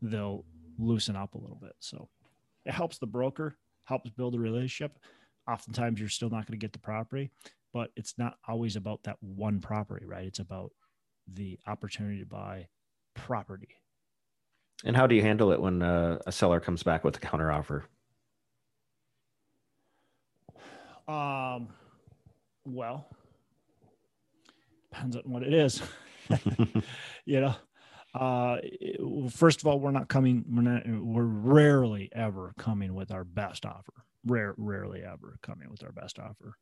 they'll 0.00 0.44
loosen 0.78 1.16
up 1.16 1.34
a 1.34 1.38
little 1.38 1.58
bit. 1.60 1.74
So 1.80 2.08
it 2.64 2.72
helps 2.72 2.98
the 2.98 3.06
broker, 3.06 3.56
helps 3.84 4.10
build 4.10 4.34
a 4.34 4.38
relationship. 4.38 4.98
Oftentimes, 5.50 6.00
you're 6.00 6.08
still 6.08 6.30
not 6.30 6.46
going 6.46 6.58
to 6.58 6.64
get 6.64 6.72
the 6.72 6.78
property, 6.78 7.30
but 7.72 7.90
it's 7.96 8.14
not 8.16 8.38
always 8.46 8.76
about 8.76 9.02
that 9.04 9.16
one 9.20 9.60
property, 9.60 10.06
right? 10.06 10.26
It's 10.26 10.38
about 10.38 10.72
the 11.32 11.58
opportunity 11.66 12.20
to 12.20 12.26
buy 12.26 12.68
property. 13.14 13.68
And 14.84 14.96
how 14.96 15.06
do 15.06 15.14
you 15.14 15.22
handle 15.22 15.52
it 15.52 15.60
when 15.60 15.82
uh, 15.82 16.18
a 16.26 16.32
seller 16.32 16.60
comes 16.60 16.82
back 16.82 17.04
with 17.04 17.16
a 17.16 17.20
counteroffer? 17.20 17.82
Um, 21.08 21.68
well, 22.68 23.08
depends 24.90 25.16
on 25.16 25.22
what 25.24 25.42
it 25.42 25.52
is. 25.52 25.82
you 27.24 27.40
know, 27.40 27.54
uh, 28.14 28.56
first 29.30 29.60
of 29.60 29.66
all, 29.66 29.80
we're 29.80 29.90
not 29.90 30.08
coming. 30.08 30.44
We're 30.48 30.62
not. 30.62 30.82
We're 30.86 31.22
rarely 31.22 32.10
ever 32.12 32.54
coming 32.58 32.94
with 32.94 33.10
our 33.10 33.24
best 33.24 33.66
offer. 33.66 33.92
Rare, 34.26 34.54
rarely 34.56 35.02
ever 35.02 35.38
coming 35.42 35.70
with 35.70 35.82
our 35.84 35.92
best 35.92 36.18
offer. 36.18 36.54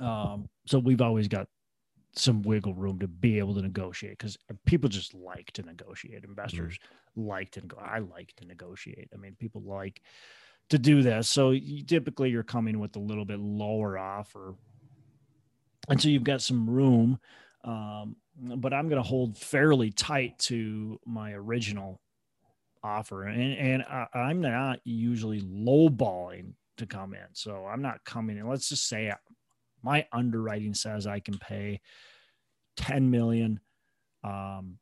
Um, 0.00 0.48
so 0.66 0.78
we've 0.78 1.00
always 1.00 1.28
got 1.28 1.48
some 2.14 2.42
wiggle 2.42 2.74
room 2.74 2.98
to 2.98 3.08
be 3.08 3.38
able 3.38 3.54
to 3.54 3.62
negotiate 3.62 4.18
because 4.18 4.36
people 4.66 4.88
just 4.88 5.14
like 5.14 5.50
to 5.52 5.62
negotiate. 5.62 6.24
Investors 6.24 6.78
mm-hmm. 6.78 7.28
like 7.28 7.50
to 7.52 7.60
go. 7.60 7.76
I 7.78 7.98
like 7.98 8.32
to 8.36 8.46
negotiate. 8.46 9.08
I 9.14 9.16
mean, 9.16 9.36
people 9.38 9.62
like 9.62 10.02
to 10.70 10.78
do 10.78 11.02
this. 11.02 11.28
So 11.28 11.50
you, 11.50 11.84
typically 11.84 12.30
you're 12.30 12.42
coming 12.42 12.78
with 12.78 12.96
a 12.96 13.00
little 13.00 13.24
bit 13.24 13.38
lower 13.38 13.98
offer 13.98 14.54
and 15.88 16.00
so 16.00 16.08
you've 16.08 16.24
got 16.24 16.42
some 16.42 16.68
room 16.68 17.18
um, 17.64 18.16
but 18.56 18.72
i'm 18.72 18.88
going 18.88 19.02
to 19.02 19.08
hold 19.08 19.36
fairly 19.36 19.90
tight 19.90 20.38
to 20.38 20.98
my 21.04 21.32
original 21.32 22.00
offer. 22.82 23.24
And 23.24 23.56
and 23.56 23.82
I, 23.82 24.30
am 24.30 24.40
not 24.40 24.80
usually 24.84 25.42
lowballing 25.42 26.54
to 26.76 26.86
come 26.86 27.14
in. 27.14 27.26
So 27.32 27.66
i'm 27.66 27.82
not 27.82 28.04
coming 28.04 28.38
in. 28.38 28.48
Let's 28.48 28.68
just 28.68 28.88
say 28.88 29.12
my 29.82 30.06
underwriting 30.12 30.74
says 30.74 31.06
i 31.06 31.20
can 31.20 31.38
pay 31.38 31.80
10 32.76 33.10
million. 33.10 33.60
Um, 34.24 34.78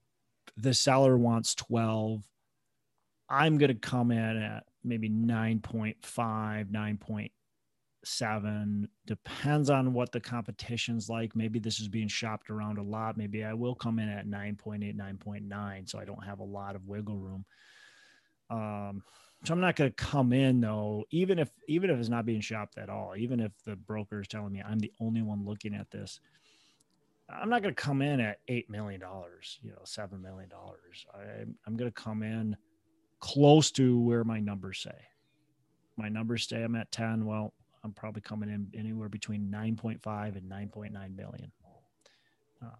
the 0.56 0.72
seller 0.72 1.18
wants 1.18 1.54
12 1.54 2.22
i'm 3.28 3.58
going 3.58 3.68
to 3.68 3.74
come 3.74 4.10
in 4.10 4.42
at 4.42 4.64
maybe 4.82 5.10
9.5 5.10 6.70
9 6.70 6.96
seven. 8.06 8.88
Depends 9.06 9.70
on 9.70 9.92
what 9.92 10.12
the 10.12 10.20
competition's 10.20 11.08
like. 11.08 11.34
Maybe 11.36 11.58
this 11.58 11.80
is 11.80 11.88
being 11.88 12.08
shopped 12.08 12.50
around 12.50 12.78
a 12.78 12.82
lot. 12.82 13.16
Maybe 13.16 13.44
I 13.44 13.54
will 13.54 13.74
come 13.74 13.98
in 13.98 14.08
at 14.08 14.26
9.8, 14.26 14.96
9.9. 14.96 15.88
So 15.88 15.98
I 15.98 16.04
don't 16.04 16.24
have 16.24 16.38
a 16.38 16.44
lot 16.44 16.76
of 16.76 16.86
wiggle 16.86 17.18
room. 17.18 17.44
Um, 18.50 19.02
so 19.44 19.52
I'm 19.52 19.60
not 19.60 19.76
going 19.76 19.90
to 19.90 19.96
come 19.96 20.32
in 20.32 20.60
though, 20.60 21.04
even 21.10 21.38
if 21.38 21.50
even 21.68 21.90
if 21.90 21.98
it's 21.98 22.08
not 22.08 22.26
being 22.26 22.40
shopped 22.40 22.78
at 22.78 22.88
all, 22.88 23.14
even 23.16 23.40
if 23.40 23.52
the 23.64 23.76
broker 23.76 24.20
is 24.20 24.28
telling 24.28 24.52
me 24.52 24.62
I'm 24.66 24.78
the 24.78 24.92
only 25.00 25.22
one 25.22 25.44
looking 25.44 25.74
at 25.74 25.90
this, 25.90 26.20
I'm 27.28 27.50
not 27.50 27.62
going 27.62 27.74
to 27.74 27.80
come 27.80 28.02
in 28.02 28.20
at 28.20 28.38
eight 28.48 28.70
million 28.70 29.00
dollars, 29.00 29.58
you 29.62 29.70
know, 29.70 29.82
seven 29.84 30.22
million 30.22 30.48
dollars. 30.48 31.06
I'm 31.66 31.76
going 31.76 31.90
to 31.90 32.02
come 32.02 32.22
in 32.22 32.56
close 33.20 33.70
to 33.72 34.00
where 34.00 34.24
my 34.24 34.40
numbers 34.40 34.80
say. 34.80 34.96
My 35.96 36.08
numbers 36.08 36.48
say 36.48 36.62
I'm 36.62 36.76
at 36.76 36.92
10. 36.92 37.24
Well, 37.24 37.52
I'm 37.86 37.92
probably 37.92 38.20
coming 38.20 38.48
in 38.48 38.66
anywhere 38.76 39.08
between 39.08 39.48
9.5 39.48 40.36
and 40.36 40.50
9.9 40.50 40.92
million. 40.92 41.52
Uh, 42.60 42.70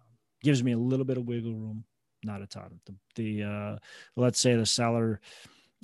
gives 0.43 0.61
me 0.61 0.73
a 0.73 0.77
little 0.77 1.05
bit 1.05 1.17
of 1.17 1.25
wiggle 1.25 1.53
room, 1.53 1.85
not 2.25 2.41
a 2.41 2.45
ton. 2.45 2.81
The, 2.85 2.95
the 3.15 3.43
uh, 3.49 3.77
let's 4.17 4.37
say 4.37 4.55
the 4.55 4.65
seller, 4.65 5.21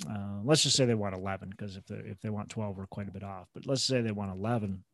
uh, 0.06 0.40
let's 0.44 0.62
just 0.62 0.76
say 0.76 0.84
they 0.84 0.94
want 0.94 1.14
11 1.14 1.48
because 1.48 1.78
if 1.78 1.86
they 1.86 1.96
if 1.96 2.20
they 2.20 2.28
want 2.28 2.50
12, 2.50 2.76
we're 2.76 2.86
quite 2.86 3.08
a 3.08 3.12
bit 3.12 3.22
off. 3.22 3.48
But 3.54 3.66
let's 3.66 3.82
say 3.82 4.02
they 4.02 4.12
want 4.12 4.30
11, 4.30 4.84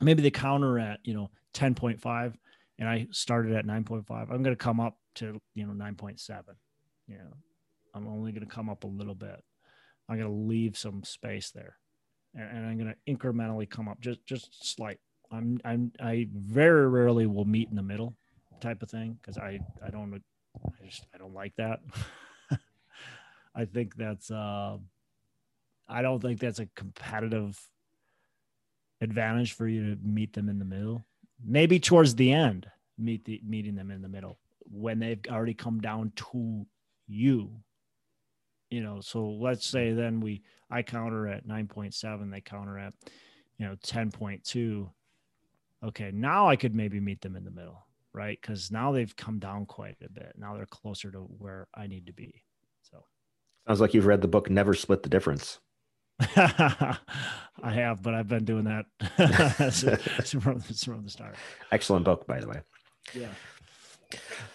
maybe 0.00 0.22
they 0.22 0.30
counter 0.32 0.80
at 0.80 0.98
you 1.04 1.14
know 1.14 1.30
10.5, 1.54 2.34
and 2.80 2.88
I 2.88 3.06
started 3.12 3.54
at 3.54 3.64
9.5. 3.64 4.04
I'm 4.10 4.42
going 4.42 4.44
to 4.44 4.56
come 4.56 4.80
up 4.80 4.98
to 5.16 5.40
you 5.54 5.68
know 5.68 5.72
9.7. 5.72 6.42
You 7.06 7.18
know, 7.18 7.36
I'm 7.94 8.08
only 8.08 8.32
going 8.32 8.44
to 8.44 8.52
come 8.52 8.68
up 8.68 8.82
a 8.82 8.88
little 8.88 9.14
bit. 9.14 9.40
I'm 10.08 10.18
going 10.18 10.28
to 10.28 10.36
leave 10.36 10.76
some 10.76 11.04
space 11.04 11.52
there 11.52 11.76
and, 12.36 12.66
I'm 12.66 12.78
going 12.78 12.94
to 12.94 13.12
incrementally 13.12 13.68
come 13.68 13.88
up 13.88 14.00
just 14.00 14.24
just 14.26 14.76
slight. 14.76 14.98
I'm 15.30 15.60
I'm 15.64 15.92
I 16.00 16.28
very 16.32 16.88
rarely 16.88 17.26
will 17.26 17.44
meet 17.44 17.68
in 17.70 17.76
the 17.76 17.82
middle 17.82 18.14
type 18.60 18.82
of 18.82 18.90
thing 18.90 19.18
because 19.20 19.38
I 19.38 19.60
I 19.84 19.90
don't 19.90 20.22
I 20.66 20.86
just 20.86 21.06
I 21.14 21.18
don't 21.18 21.34
like 21.34 21.54
that. 21.56 21.80
I 23.54 23.64
think 23.64 23.96
that's 23.96 24.30
uh 24.30 24.78
I 25.88 26.02
don't 26.02 26.20
think 26.20 26.40
that's 26.40 26.58
a 26.58 26.66
competitive 26.74 27.58
advantage 29.00 29.52
for 29.52 29.68
you 29.68 29.94
to 29.94 30.00
meet 30.02 30.32
them 30.32 30.48
in 30.48 30.58
the 30.58 30.64
middle. 30.64 31.04
Maybe 31.44 31.78
towards 31.78 32.14
the 32.14 32.32
end, 32.32 32.66
meet 32.98 33.24
the 33.24 33.40
meeting 33.46 33.74
them 33.74 33.90
in 33.90 34.02
the 34.02 34.08
middle 34.08 34.38
when 34.70 34.98
they've 34.98 35.20
already 35.30 35.54
come 35.54 35.80
down 35.80 36.12
to 36.16 36.66
you 37.06 37.50
you 38.70 38.82
know 38.82 39.00
so 39.00 39.28
let's 39.28 39.66
say 39.66 39.92
then 39.92 40.20
we 40.20 40.42
i 40.70 40.82
counter 40.82 41.28
at 41.28 41.46
9.7 41.46 42.30
they 42.30 42.40
counter 42.40 42.78
at 42.78 42.92
you 43.58 43.66
know 43.66 43.76
10.2 43.84 44.90
okay 45.84 46.10
now 46.12 46.48
i 46.48 46.56
could 46.56 46.74
maybe 46.74 47.00
meet 47.00 47.20
them 47.20 47.36
in 47.36 47.44
the 47.44 47.50
middle 47.50 47.86
right? 48.16 48.38
Because 48.40 48.72
now 48.72 48.90
they've 48.90 49.14
come 49.14 49.38
down 49.38 49.66
quite 49.66 49.96
a 50.04 50.10
bit. 50.10 50.32
Now 50.38 50.56
they're 50.56 50.66
closer 50.66 51.12
to 51.12 51.18
where 51.18 51.68
i 51.74 51.86
need 51.86 52.06
to 52.06 52.12
be 52.12 52.42
so. 52.90 53.04
Sounds 53.68 53.80
like 53.80 53.94
you've 53.94 54.06
read 54.06 54.22
the 54.22 54.28
book 54.28 54.50
never 54.50 54.74
split 54.74 55.02
the 55.02 55.08
difference. 55.08 55.60
I 56.18 56.98
have 57.62 58.02
but 58.02 58.14
i've 58.14 58.26
been 58.26 58.46
doing 58.46 58.64
that 58.64 58.86
from, 60.40 60.60
from 60.60 61.04
the 61.04 61.10
start. 61.10 61.34
Excellent 61.70 62.06
book 62.06 62.26
by 62.26 62.40
the 62.40 62.48
way. 62.48 62.60
Yeah 63.14 63.28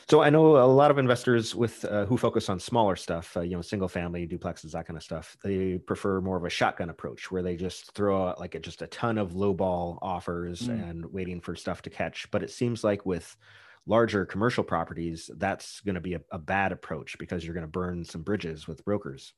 so 0.10 0.22
I 0.22 0.30
know 0.30 0.58
a 0.58 0.66
lot 0.66 0.92
of 0.92 0.98
investors 0.98 1.56
with 1.56 1.86
uh, 1.86 2.06
who 2.06 2.18
focus 2.18 2.50
on 2.50 2.60
smaller 2.60 2.96
stuff, 2.96 3.36
uh, 3.38 3.42
you 3.42 3.56
know, 3.56 3.62
single 3.62 3.88
family 3.88 4.28
duplexes, 4.28 4.72
that 4.72 4.86
kind 4.86 4.98
of 4.98 5.04
stuff. 5.04 5.38
They 5.44 5.78
prefer 5.78 6.22
more 6.22 6.38
of 6.38 6.44
a 6.44 6.50
shotgun 6.50 6.90
approach 6.90 7.32
where 7.32 7.42
they 7.42 7.56
just 7.56 7.94
throw 7.94 8.28
out 8.28 8.40
like 8.40 8.56
a, 8.56 8.60
just 8.60 8.82
a 8.82 8.88
ton 8.88 9.18
of 9.18 9.32
lowball 9.32 10.00
offers 10.02 10.64
mm. 10.64 10.90
and 10.90 11.06
waiting 11.14 11.42
for 11.42 11.56
stuff 11.56 11.82
to 11.84 11.90
catch. 11.90 12.30
But 12.32 12.44
it 12.44 12.52
seems 12.52 12.84
like 12.84 13.06
with 13.06 13.36
larger 13.86 14.26
commercial 14.26 14.64
properties, 14.64 15.30
that's 15.38 15.82
going 15.82 15.96
to 15.96 16.02
be 16.02 16.16
a, 16.16 16.22
a, 16.32 16.40
bad 16.40 16.72
approach 16.72 17.18
because 17.18 17.44
you're 17.44 17.54
going 17.54 17.66
to 17.66 17.72
burn 17.72 18.04
some 18.04 18.22
bridges 18.22 18.68
with 18.68 18.84
brokers. 18.86 19.34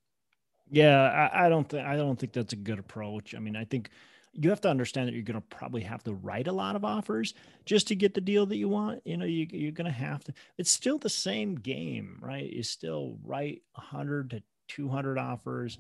Yeah, 0.69 1.29
I, 1.33 1.45
I 1.45 1.49
don't 1.49 1.67
think 1.67 1.85
I 1.85 1.95
don't 1.95 2.17
think 2.17 2.33
that's 2.33 2.53
a 2.53 2.57
good 2.57 2.79
approach. 2.79 3.35
I 3.35 3.39
mean, 3.39 3.55
I 3.55 3.65
think 3.65 3.89
you 4.33 4.49
have 4.49 4.61
to 4.61 4.69
understand 4.69 5.07
that 5.07 5.13
you're 5.13 5.23
going 5.23 5.39
to 5.39 5.55
probably 5.55 5.81
have 5.81 6.03
to 6.03 6.13
write 6.13 6.47
a 6.47 6.51
lot 6.51 6.75
of 6.75 6.83
offers 6.83 7.33
just 7.65 7.87
to 7.87 7.95
get 7.95 8.13
the 8.13 8.21
deal 8.21 8.45
that 8.47 8.57
you 8.57 8.67
want. 8.67 9.01
You 9.05 9.17
know, 9.17 9.25
you, 9.25 9.47
you're 9.51 9.71
going 9.71 9.85
to 9.85 9.91
have 9.91 10.23
to, 10.25 10.33
it's 10.57 10.71
still 10.71 10.97
the 10.97 11.09
same 11.09 11.55
game, 11.55 12.19
right? 12.21 12.49
You 12.51 12.63
still 12.63 13.17
write 13.23 13.61
100 13.73 14.31
to 14.31 14.43
200 14.69 15.19
offers 15.19 15.77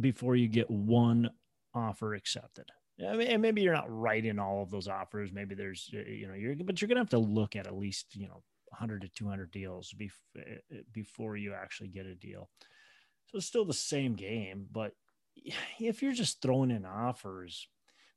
before 0.00 0.34
you 0.34 0.48
get 0.48 0.70
one 0.70 1.30
offer 1.74 2.14
accepted. 2.14 2.70
I 3.06 3.16
mean, 3.16 3.28
and 3.28 3.42
maybe 3.42 3.60
you're 3.60 3.74
not 3.74 3.90
writing 3.90 4.38
all 4.38 4.62
of 4.62 4.70
those 4.70 4.88
offers. 4.88 5.32
Maybe 5.32 5.54
there's, 5.54 5.90
you 5.92 6.26
know, 6.26 6.34
you're, 6.34 6.54
but 6.56 6.80
you're 6.80 6.88
going 6.88 6.96
to 6.96 7.02
have 7.02 7.10
to 7.10 7.18
look 7.18 7.56
at 7.56 7.66
at 7.66 7.76
least, 7.76 8.14
you 8.14 8.28
know, 8.28 8.42
100 8.70 9.02
to 9.02 9.08
200 9.08 9.50
deals 9.50 9.94
bef- 9.98 10.12
uh, 10.38 10.78
before 10.92 11.36
you 11.36 11.52
actually 11.54 11.88
get 11.88 12.06
a 12.06 12.14
deal. 12.14 12.48
So 13.26 13.38
it's 13.38 13.46
still 13.46 13.64
the 13.64 13.74
same 13.74 14.14
game, 14.14 14.66
but 14.72 14.92
if 15.80 16.02
you're 16.02 16.12
just 16.12 16.40
throwing 16.40 16.70
in 16.70 16.86
offers 16.86 17.68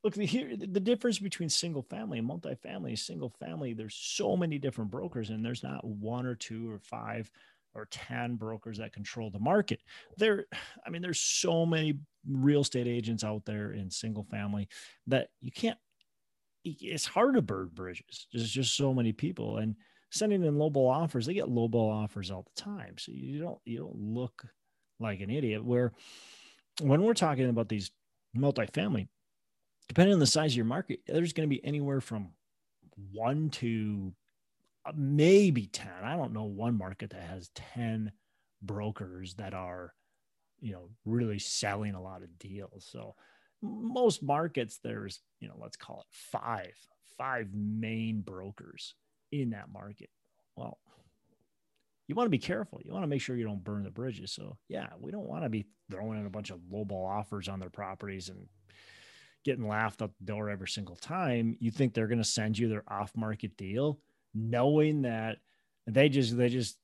look 0.04 0.14
here 0.14 0.56
the 0.56 0.80
difference 0.80 1.18
between 1.18 1.48
single 1.48 1.82
family 1.82 2.18
and 2.18 2.28
multifamily 2.28 2.98
single 2.98 3.32
family 3.40 3.72
there's 3.72 3.94
so 3.94 4.36
many 4.36 4.58
different 4.58 4.90
brokers 4.90 5.30
and 5.30 5.44
there's 5.44 5.62
not 5.62 5.84
one 5.84 6.24
or 6.24 6.34
two 6.34 6.70
or 6.70 6.78
five 6.78 7.30
or 7.74 7.86
10 7.90 8.36
brokers 8.36 8.78
that 8.78 8.92
control 8.92 9.30
the 9.30 9.38
market. 9.38 9.80
There 10.16 10.46
i 10.86 10.90
mean 10.90 11.02
there's 11.02 11.20
so 11.20 11.64
many 11.64 11.98
real 12.28 12.60
estate 12.60 12.86
agents 12.86 13.24
out 13.24 13.44
there 13.44 13.72
in 13.72 13.90
single 13.90 14.24
family 14.24 14.68
that 15.06 15.28
you 15.40 15.50
can't 15.50 15.78
it's 16.64 17.06
hard 17.06 17.34
to 17.34 17.40
burn 17.42 17.70
bridges. 17.72 18.26
There's 18.32 18.50
just 18.50 18.76
so 18.76 18.92
many 18.92 19.12
people 19.12 19.58
and 19.58 19.76
sending 20.10 20.44
in 20.44 20.54
lowball 20.56 20.90
offers 20.90 21.26
they 21.26 21.34
get 21.34 21.46
lowball 21.46 21.90
offers 21.90 22.30
all 22.30 22.44
the 22.44 22.60
time. 22.60 22.96
So 22.98 23.12
you 23.12 23.40
don't 23.40 23.58
you 23.64 23.78
don't 23.78 23.96
look 23.96 24.44
like 25.00 25.20
an 25.20 25.30
idiot 25.30 25.64
where 25.64 25.92
when 26.80 27.02
we're 27.02 27.14
talking 27.14 27.48
about 27.48 27.68
these 27.68 27.90
multifamily 28.36 29.08
depending 29.88 30.14
on 30.14 30.20
the 30.20 30.26
size 30.26 30.52
of 30.52 30.56
your 30.56 30.64
market, 30.64 31.00
there's 31.06 31.32
going 31.32 31.48
to 31.48 31.54
be 31.54 31.64
anywhere 31.64 32.00
from 32.00 32.30
one 33.12 33.50
to 33.50 34.12
uh, 34.86 34.92
maybe 34.94 35.66
10. 35.66 35.88
I 36.02 36.16
don't 36.16 36.32
know 36.32 36.44
one 36.44 36.76
market 36.76 37.10
that 37.10 37.22
has 37.22 37.50
10 37.74 38.12
brokers 38.62 39.34
that 39.34 39.54
are 39.54 39.94
you 40.60 40.72
know, 40.72 40.88
really 41.04 41.38
selling 41.38 41.94
a 41.94 42.02
lot 42.02 42.22
of 42.22 42.38
deals. 42.38 42.88
So 42.90 43.14
most 43.62 44.22
markets, 44.22 44.78
there's, 44.82 45.20
you 45.40 45.48
know, 45.48 45.56
let's 45.58 45.76
call 45.76 46.00
it 46.00 46.06
five, 46.10 46.74
five 47.16 47.48
main 47.52 48.20
brokers 48.20 48.94
in 49.32 49.50
that 49.50 49.70
market. 49.72 50.10
Well, 50.56 50.78
you 52.06 52.14
want 52.14 52.26
to 52.26 52.30
be 52.30 52.38
careful. 52.38 52.80
You 52.82 52.92
want 52.92 53.02
to 53.02 53.08
make 53.08 53.20
sure 53.20 53.36
you 53.36 53.44
don't 53.44 53.62
burn 53.62 53.84
the 53.84 53.90
bridges. 53.90 54.32
So 54.32 54.56
yeah, 54.68 54.88
we 54.98 55.10
don't 55.10 55.28
want 55.28 55.44
to 55.44 55.48
be 55.48 55.66
throwing 55.90 56.18
in 56.18 56.26
a 56.26 56.30
bunch 56.30 56.50
of 56.50 56.60
lowball 56.72 57.06
offers 57.06 57.48
on 57.48 57.60
their 57.60 57.70
properties 57.70 58.28
and 58.28 58.46
getting 59.44 59.68
laughed 59.68 60.02
out 60.02 60.12
the 60.18 60.32
door 60.32 60.50
every 60.50 60.68
single 60.68 60.96
time. 60.96 61.56
You 61.60 61.70
think 61.70 61.94
they're 61.94 62.06
going 62.06 62.18
to 62.18 62.24
send 62.24 62.58
you 62.58 62.68
their 62.68 62.84
off 62.88 63.16
market 63.16 63.56
deal, 63.56 64.00
knowing 64.34 65.02
that 65.02 65.38
they 65.86 66.08
just, 66.08 66.36
they 66.36 66.48
just, 66.48 66.78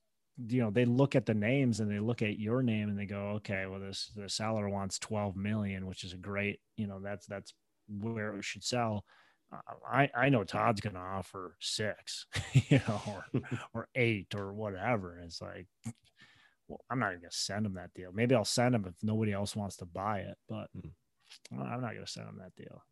you 0.47 0.61
know, 0.61 0.71
they 0.71 0.85
look 0.85 1.15
at 1.15 1.25
the 1.25 1.33
names 1.33 1.79
and 1.79 1.89
they 1.89 1.99
look 1.99 2.21
at 2.21 2.39
your 2.39 2.61
name 2.61 2.89
and 2.89 2.99
they 2.99 3.05
go, 3.05 3.33
okay, 3.35 3.65
well, 3.67 3.79
this, 3.79 4.11
the 4.15 4.27
seller 4.27 4.67
wants 4.67 4.99
12 4.99 5.35
million, 5.35 5.85
which 5.85 6.03
is 6.03 6.13
a 6.13 6.17
great, 6.17 6.59
you 6.75 6.87
know, 6.87 6.99
that's, 6.99 7.25
that's 7.25 7.53
where 7.87 8.35
it 8.35 8.43
should 8.43 8.63
sell 8.63 9.05
I, 9.87 10.09
I 10.15 10.29
know 10.29 10.43
Todd's 10.43 10.81
going 10.81 10.95
to 10.95 10.99
offer 10.99 11.55
six, 11.59 12.25
you 12.53 12.81
know, 12.87 13.01
or, 13.07 13.41
or 13.73 13.87
eight 13.95 14.33
or 14.35 14.53
whatever. 14.53 15.15
And 15.17 15.25
it's 15.25 15.41
like, 15.41 15.67
well, 16.67 16.81
I'm 16.89 16.99
not 16.99 17.11
even 17.11 17.21
going 17.21 17.31
to 17.31 17.37
send 17.37 17.65
him 17.65 17.75
that 17.75 17.93
deal. 17.93 18.11
Maybe 18.13 18.35
I'll 18.35 18.45
send 18.45 18.75
him 18.75 18.85
if 18.87 18.95
nobody 19.03 19.33
else 19.33 19.55
wants 19.55 19.77
to 19.77 19.85
buy 19.85 20.19
it, 20.19 20.37
but 20.49 20.67
hmm. 20.73 20.89
I'm 21.51 21.81
not 21.81 21.93
going 21.93 22.05
to 22.05 22.11
send 22.11 22.27
him 22.27 22.39
that 22.39 22.55
deal. 22.55 22.83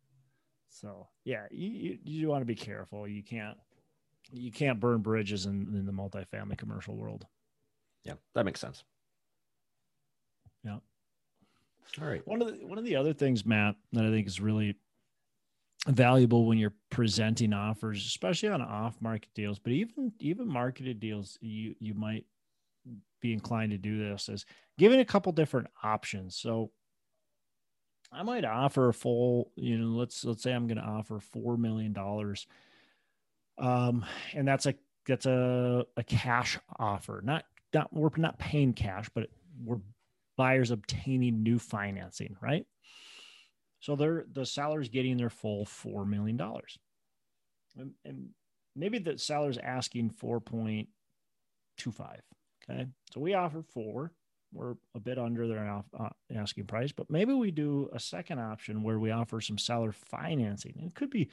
So 0.68 1.08
yeah, 1.24 1.44
you, 1.50 1.68
you, 1.68 1.98
you 2.04 2.28
want 2.28 2.42
to 2.42 2.46
be 2.46 2.54
careful. 2.54 3.06
You 3.06 3.22
can't, 3.22 3.56
you 4.32 4.50
can't 4.50 4.80
burn 4.80 5.00
bridges 5.02 5.46
in, 5.46 5.68
in 5.74 5.86
the 5.86 5.92
multifamily 5.92 6.58
commercial 6.58 6.96
world. 6.96 7.26
Yeah, 8.04 8.14
that 8.34 8.44
makes 8.44 8.60
sense. 8.60 8.84
Yeah. 10.64 10.78
All 12.00 12.08
right. 12.08 12.26
One 12.26 12.42
of 12.42 12.48
the, 12.48 12.66
one 12.66 12.78
of 12.78 12.84
the 12.84 12.96
other 12.96 13.12
things, 13.12 13.46
Matt, 13.46 13.76
that 13.92 14.04
I 14.04 14.10
think 14.10 14.26
is 14.26 14.40
really 14.40 14.76
valuable 15.86 16.46
when 16.46 16.58
you're 16.58 16.74
presenting 16.90 17.52
offers, 17.52 18.04
especially 18.04 18.48
on 18.48 18.62
off 18.62 19.00
market 19.00 19.28
deals, 19.34 19.58
but 19.58 19.72
even 19.72 20.12
even 20.18 20.48
marketed 20.48 20.98
deals, 20.98 21.38
you 21.40 21.74
you 21.78 21.94
might 21.94 22.24
be 23.20 23.32
inclined 23.32 23.70
to 23.72 23.78
do 23.78 23.98
this 23.98 24.28
is 24.28 24.44
giving 24.78 25.00
a 25.00 25.04
couple 25.04 25.32
different 25.32 25.68
options. 25.82 26.36
So 26.36 26.70
I 28.14 28.22
might 28.22 28.44
offer 28.44 28.88
a 28.88 28.94
full, 28.94 29.50
you 29.56 29.76
know, 29.76 29.98
let's 29.98 30.24
let's 30.24 30.42
say 30.42 30.52
I'm 30.52 30.66
going 30.66 30.78
to 30.78 30.84
offer 30.84 31.18
four 31.20 31.56
million 31.56 31.92
dollars, 31.92 32.46
um, 33.58 34.04
and 34.32 34.46
that's 34.46 34.66
a 34.66 34.74
that's 35.06 35.26
a 35.26 35.84
a 35.96 36.02
cash 36.04 36.58
offer. 36.78 37.20
Not 37.24 37.44
not 37.72 37.92
we're 37.92 38.10
not 38.16 38.38
paying 38.38 38.72
cash, 38.72 39.10
but 39.14 39.28
we're 39.62 39.80
buyers 40.36 40.70
obtaining 40.70 41.42
new 41.42 41.58
financing, 41.58 42.36
right? 42.40 42.66
So 43.80 43.96
they're 43.96 44.24
the 44.32 44.46
seller's 44.46 44.88
getting 44.88 45.16
their 45.16 45.30
full 45.30 45.64
four 45.66 46.06
million 46.06 46.36
dollars, 46.36 46.78
and, 47.76 47.92
and, 48.04 48.30
maybe 48.76 48.98
the 48.98 49.18
seller's 49.18 49.58
asking 49.58 50.10
four 50.10 50.40
point 50.40 50.88
two 51.76 51.92
five. 51.92 52.22
Okay, 52.62 52.86
so 53.12 53.20
we 53.20 53.34
offer 53.34 53.62
four. 53.62 54.12
We're 54.54 54.74
a 54.94 55.00
bit 55.00 55.18
under 55.18 55.46
their 55.48 55.82
uh, 55.98 56.08
asking 56.34 56.66
price, 56.66 56.92
but 56.92 57.10
maybe 57.10 57.34
we 57.34 57.50
do 57.50 57.90
a 57.92 58.00
second 58.00 58.38
option 58.38 58.82
where 58.82 58.98
we 58.98 59.10
offer 59.10 59.40
some 59.40 59.58
seller 59.58 59.92
financing. 59.92 60.74
It 60.86 60.94
could 60.94 61.10
be 61.10 61.28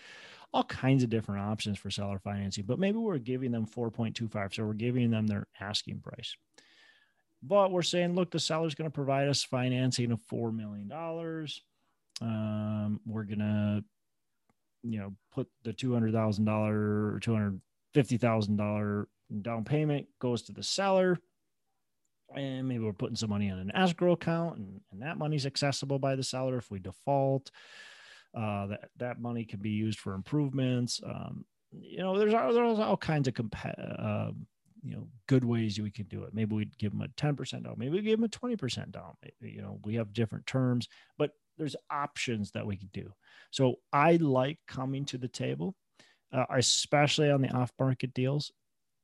all 0.53 0.63
kinds 0.63 1.03
of 1.03 1.09
different 1.09 1.41
options 1.41 1.77
for 1.77 1.91
seller 1.91 2.19
financing, 2.19 2.65
but 2.65 2.79
maybe 2.79 2.97
we're 2.97 3.19
giving 3.19 3.51
them 3.51 3.67
4.25. 3.67 4.55
So 4.55 4.65
we're 4.65 4.73
giving 4.73 5.11
them 5.11 5.27
their 5.27 5.47
asking 5.59 5.99
price. 5.99 6.35
But 7.43 7.71
we're 7.71 7.81
saying, 7.83 8.15
look, 8.15 8.31
the 8.31 8.39
seller's 8.39 8.75
going 8.75 8.89
to 8.89 8.93
provide 8.93 9.27
us 9.27 9.43
financing 9.43 10.11
of 10.11 10.19
$4 10.21 10.53
million. 10.53 10.91
Um, 12.21 12.99
we're 13.05 13.23
gonna, 13.23 13.83
you 14.83 14.99
know, 14.99 15.13
put 15.31 15.47
the 15.63 15.73
two 15.73 15.93
hundred 15.93 16.13
thousand 16.13 16.45
dollar 16.45 17.13
or 17.13 17.19
two 17.19 17.33
hundred 17.33 17.59
fifty 17.93 18.17
thousand 18.17 18.57
dollar 18.57 19.07
down 19.41 19.63
payment 19.63 20.07
goes 20.19 20.43
to 20.43 20.51
the 20.51 20.63
seller, 20.63 21.17
and 22.35 22.67
maybe 22.67 22.83
we're 22.83 22.93
putting 22.93 23.15
some 23.15 23.29
money 23.29 23.49
on 23.51 23.59
an 23.59 23.71
escrow 23.75 24.13
account, 24.13 24.57
and, 24.57 24.81
and 24.91 25.01
that 25.01 25.17
money's 25.17 25.45
accessible 25.45 25.99
by 25.99 26.15
the 26.15 26.23
seller 26.23 26.57
if 26.57 26.69
we 26.71 26.79
default. 26.79 27.51
Uh, 28.33 28.67
that 28.67 28.89
that 28.97 29.19
money 29.19 29.43
can 29.43 29.59
be 29.59 29.71
used 29.71 29.99
for 29.99 30.13
improvements. 30.13 31.01
Um, 31.05 31.45
you 31.71 31.99
know, 31.99 32.17
there's 32.17 32.31
there's 32.31 32.79
all 32.79 32.97
kinds 32.97 33.27
of 33.27 33.33
compa- 33.33 33.99
uh, 33.99 34.31
you 34.83 34.95
know 34.95 35.07
good 35.27 35.43
ways 35.43 35.79
we 35.79 35.91
can 35.91 36.05
do 36.05 36.23
it. 36.23 36.33
Maybe 36.33 36.55
we'd 36.55 36.77
give 36.77 36.91
them 36.91 37.01
a 37.01 37.07
ten 37.09 37.35
percent 37.35 37.63
down. 37.63 37.75
Maybe 37.77 37.91
we 37.91 38.01
give 38.01 38.19
them 38.19 38.25
a 38.25 38.29
twenty 38.29 38.55
percent 38.55 38.91
down. 38.91 39.13
You 39.41 39.61
know, 39.61 39.79
we 39.83 39.95
have 39.95 40.13
different 40.13 40.45
terms, 40.45 40.87
but 41.17 41.31
there's 41.57 41.75
options 41.91 42.51
that 42.51 42.65
we 42.65 42.77
can 42.77 42.89
do. 42.93 43.11
So 43.51 43.75
I 43.91 44.15
like 44.15 44.59
coming 44.67 45.05
to 45.05 45.17
the 45.17 45.27
table, 45.27 45.75
uh, 46.33 46.45
especially 46.49 47.29
on 47.29 47.41
the 47.41 47.49
off 47.49 47.71
market 47.79 48.13
deals. 48.13 48.51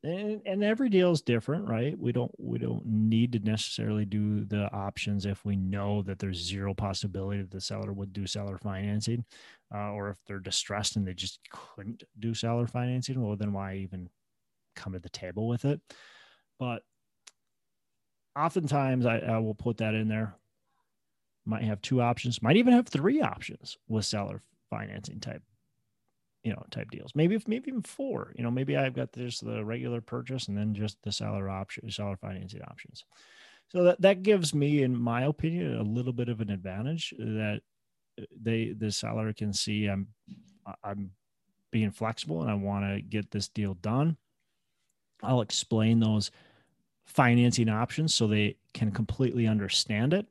And, 0.04 0.42
and 0.46 0.64
every 0.64 0.90
deal 0.90 1.12
is 1.12 1.22
different, 1.22 1.68
right? 1.68 1.98
We 1.98 2.12
don't 2.12 2.32
we 2.38 2.60
don't 2.60 2.86
need 2.86 3.34
to 3.34 3.40
necessarily 3.40 4.06
do 4.06 4.46
the 4.46 4.72
options 4.72 5.26
if 5.26 5.44
we 5.44 5.56
know 5.56 6.04
that 6.04 6.20
there's 6.20 6.38
zero 6.38 6.74
possibility 6.74 7.42
that 7.42 7.52
the 7.52 7.60
seller 7.60 7.92
would 7.92 8.14
do 8.14 8.28
seller 8.28 8.58
financing, 8.58 9.26
uh, 9.74 9.92
or 9.92 10.10
if 10.10 10.18
they're 10.26 10.40
distressed 10.40 10.96
and 10.96 11.08
they 11.08 11.14
just 11.14 11.40
couldn't 11.50 12.04
do 12.20 12.34
seller 12.34 12.68
financing. 12.68 13.22
Well, 13.22 13.36
then 13.36 13.54
why 13.54 13.78
even 13.78 14.10
come 14.76 14.94
to 14.94 15.00
the 15.00 15.10
table 15.10 15.48
with 15.48 15.66
it? 15.66 15.82
But 16.60 16.84
oftentimes 18.38 19.06
I, 19.06 19.18
I 19.18 19.40
will 19.40 19.56
put 19.56 19.78
that 19.78 19.96
in 19.96 20.08
there 20.08 20.36
might 21.48 21.64
have 21.64 21.82
two 21.82 22.02
options, 22.02 22.42
might 22.42 22.58
even 22.58 22.74
have 22.74 22.88
three 22.88 23.22
options 23.22 23.78
with 23.88 24.06
seller 24.06 24.42
financing 24.70 25.20
type, 25.20 25.42
you 26.44 26.52
know, 26.52 26.64
type 26.72 26.90
deals. 26.92 27.14
Maybe 27.16 27.42
maybe 27.48 27.70
even 27.70 27.82
four. 27.82 28.34
You 28.36 28.44
know, 28.44 28.52
maybe 28.52 28.78
I've 28.78 28.94
got 28.94 29.12
just 29.14 29.46
the 29.46 29.64
regular 29.64 30.02
purchase 30.02 30.48
and 30.48 30.58
then 30.58 30.74
just 30.74 30.98
the 31.04 31.12
seller 31.12 31.50
option, 31.50 31.90
seller 31.92 32.18
financing 32.18 32.62
options. 32.62 33.04
So 33.70 33.84
that 33.84 34.02
that 34.02 34.24
gives 34.24 34.54
me, 34.54 34.84
in 34.84 34.96
my 34.96 35.24
opinion, 35.24 35.78
a 35.78 35.84
little 35.84 36.14
bit 36.14 36.30
of 36.30 36.42
an 36.42 36.50
advantage 36.50 37.14
that 37.18 37.62
uh, 38.20 38.26
they 38.42 38.74
the 38.78 38.92
seller 38.92 39.34
can 39.34 39.54
see 39.54 39.88
I'm 39.88 40.08
I'm 40.84 41.12
being 41.72 41.92
flexible 41.92 42.42
and 42.42 42.50
I 42.52 42.56
want 42.56 42.86
to 42.86 43.02
get 43.02 43.32
this 43.32 43.50
deal 43.50 43.74
done. 43.76 44.18
I'll 45.24 45.42
explain 45.42 46.00
those 46.00 46.32
financing 47.06 47.70
options 47.70 48.14
so 48.14 48.28
they 48.28 48.58
can 48.74 48.92
completely 48.92 49.48
understand 49.48 50.14
it 50.14 50.28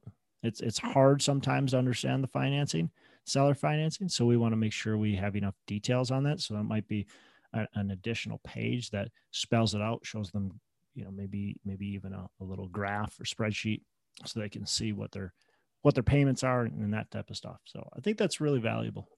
it's 0.47 0.61
it's 0.61 0.79
hard 0.79 1.21
sometimes 1.21 1.73
to 1.73 1.79
understand 1.79 2.23
the 2.23 2.29
financing, 2.29 2.91
seller 3.27 3.55
financing. 3.55 4.09
So 4.09 4.25
we 4.25 4.37
want 4.37 4.53
to 4.53 4.57
make 4.57 4.73
sure 4.73 4.97
we 4.97 5.17
have 5.17 5.37
enough 5.37 5.55
details 5.67 6.11
on 6.11 6.23
that. 6.25 6.41
So 6.41 6.55
that 6.55 6.63
might 6.63 6.89
be 6.89 7.07
a, 7.53 7.67
an 7.75 7.91
additional 7.91 8.41
page 8.45 8.91
that 8.91 9.09
spells 9.33 9.75
it 9.75 9.83
out, 9.83 10.01
shows 10.05 10.31
them, 10.31 10.61
you 10.95 11.05
know, 11.05 11.11
maybe 11.11 11.57
maybe 11.65 11.87
even 11.89 12.13
a, 12.13 12.27
a 12.41 12.45
little 12.45 12.69
graph 12.69 13.19
or 13.21 13.25
spreadsheet 13.25 13.83
so 14.25 14.41
they 14.41 14.49
can 14.49 14.65
see 14.65 14.93
what 14.93 15.13
their 15.13 15.35
what 15.83 15.95
their 15.95 16.03
payments 16.03 16.43
are 16.43 16.63
and 16.63 16.95
that 16.95 17.11
type 17.11 17.29
of 17.31 17.37
stuff. 17.37 17.59
So 17.65 17.87
I 17.97 18.01
think 18.01 18.17
that's 18.17 18.41
really 18.41 18.61
valuable. 18.61 19.09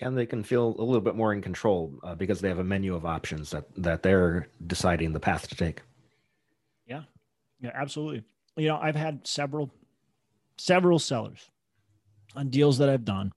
And 0.00 0.16
they 0.16 0.26
can 0.26 0.44
feel 0.44 0.76
a 0.78 0.84
little 0.84 1.00
bit 1.00 1.16
more 1.16 1.32
in 1.32 1.42
control 1.42 1.98
uh, 2.04 2.14
because 2.14 2.40
they 2.40 2.48
have 2.48 2.60
a 2.60 2.64
menu 2.64 2.94
of 2.94 3.04
options 3.04 3.50
that 3.50 3.64
that 3.76 4.02
they're 4.02 4.48
deciding 4.66 5.12
the 5.12 5.20
path 5.20 5.48
to 5.48 5.56
take. 5.56 5.82
Yeah, 6.86 7.02
yeah, 7.60 7.72
absolutely. 7.74 8.24
You 8.56 8.68
know, 8.68 8.78
I've 8.78 8.96
had 8.96 9.26
several 9.26 9.72
several 10.58 10.98
sellers 10.98 11.50
on 12.34 12.50
deals 12.50 12.78
that 12.78 12.88
I've 12.88 13.04
done 13.04 13.32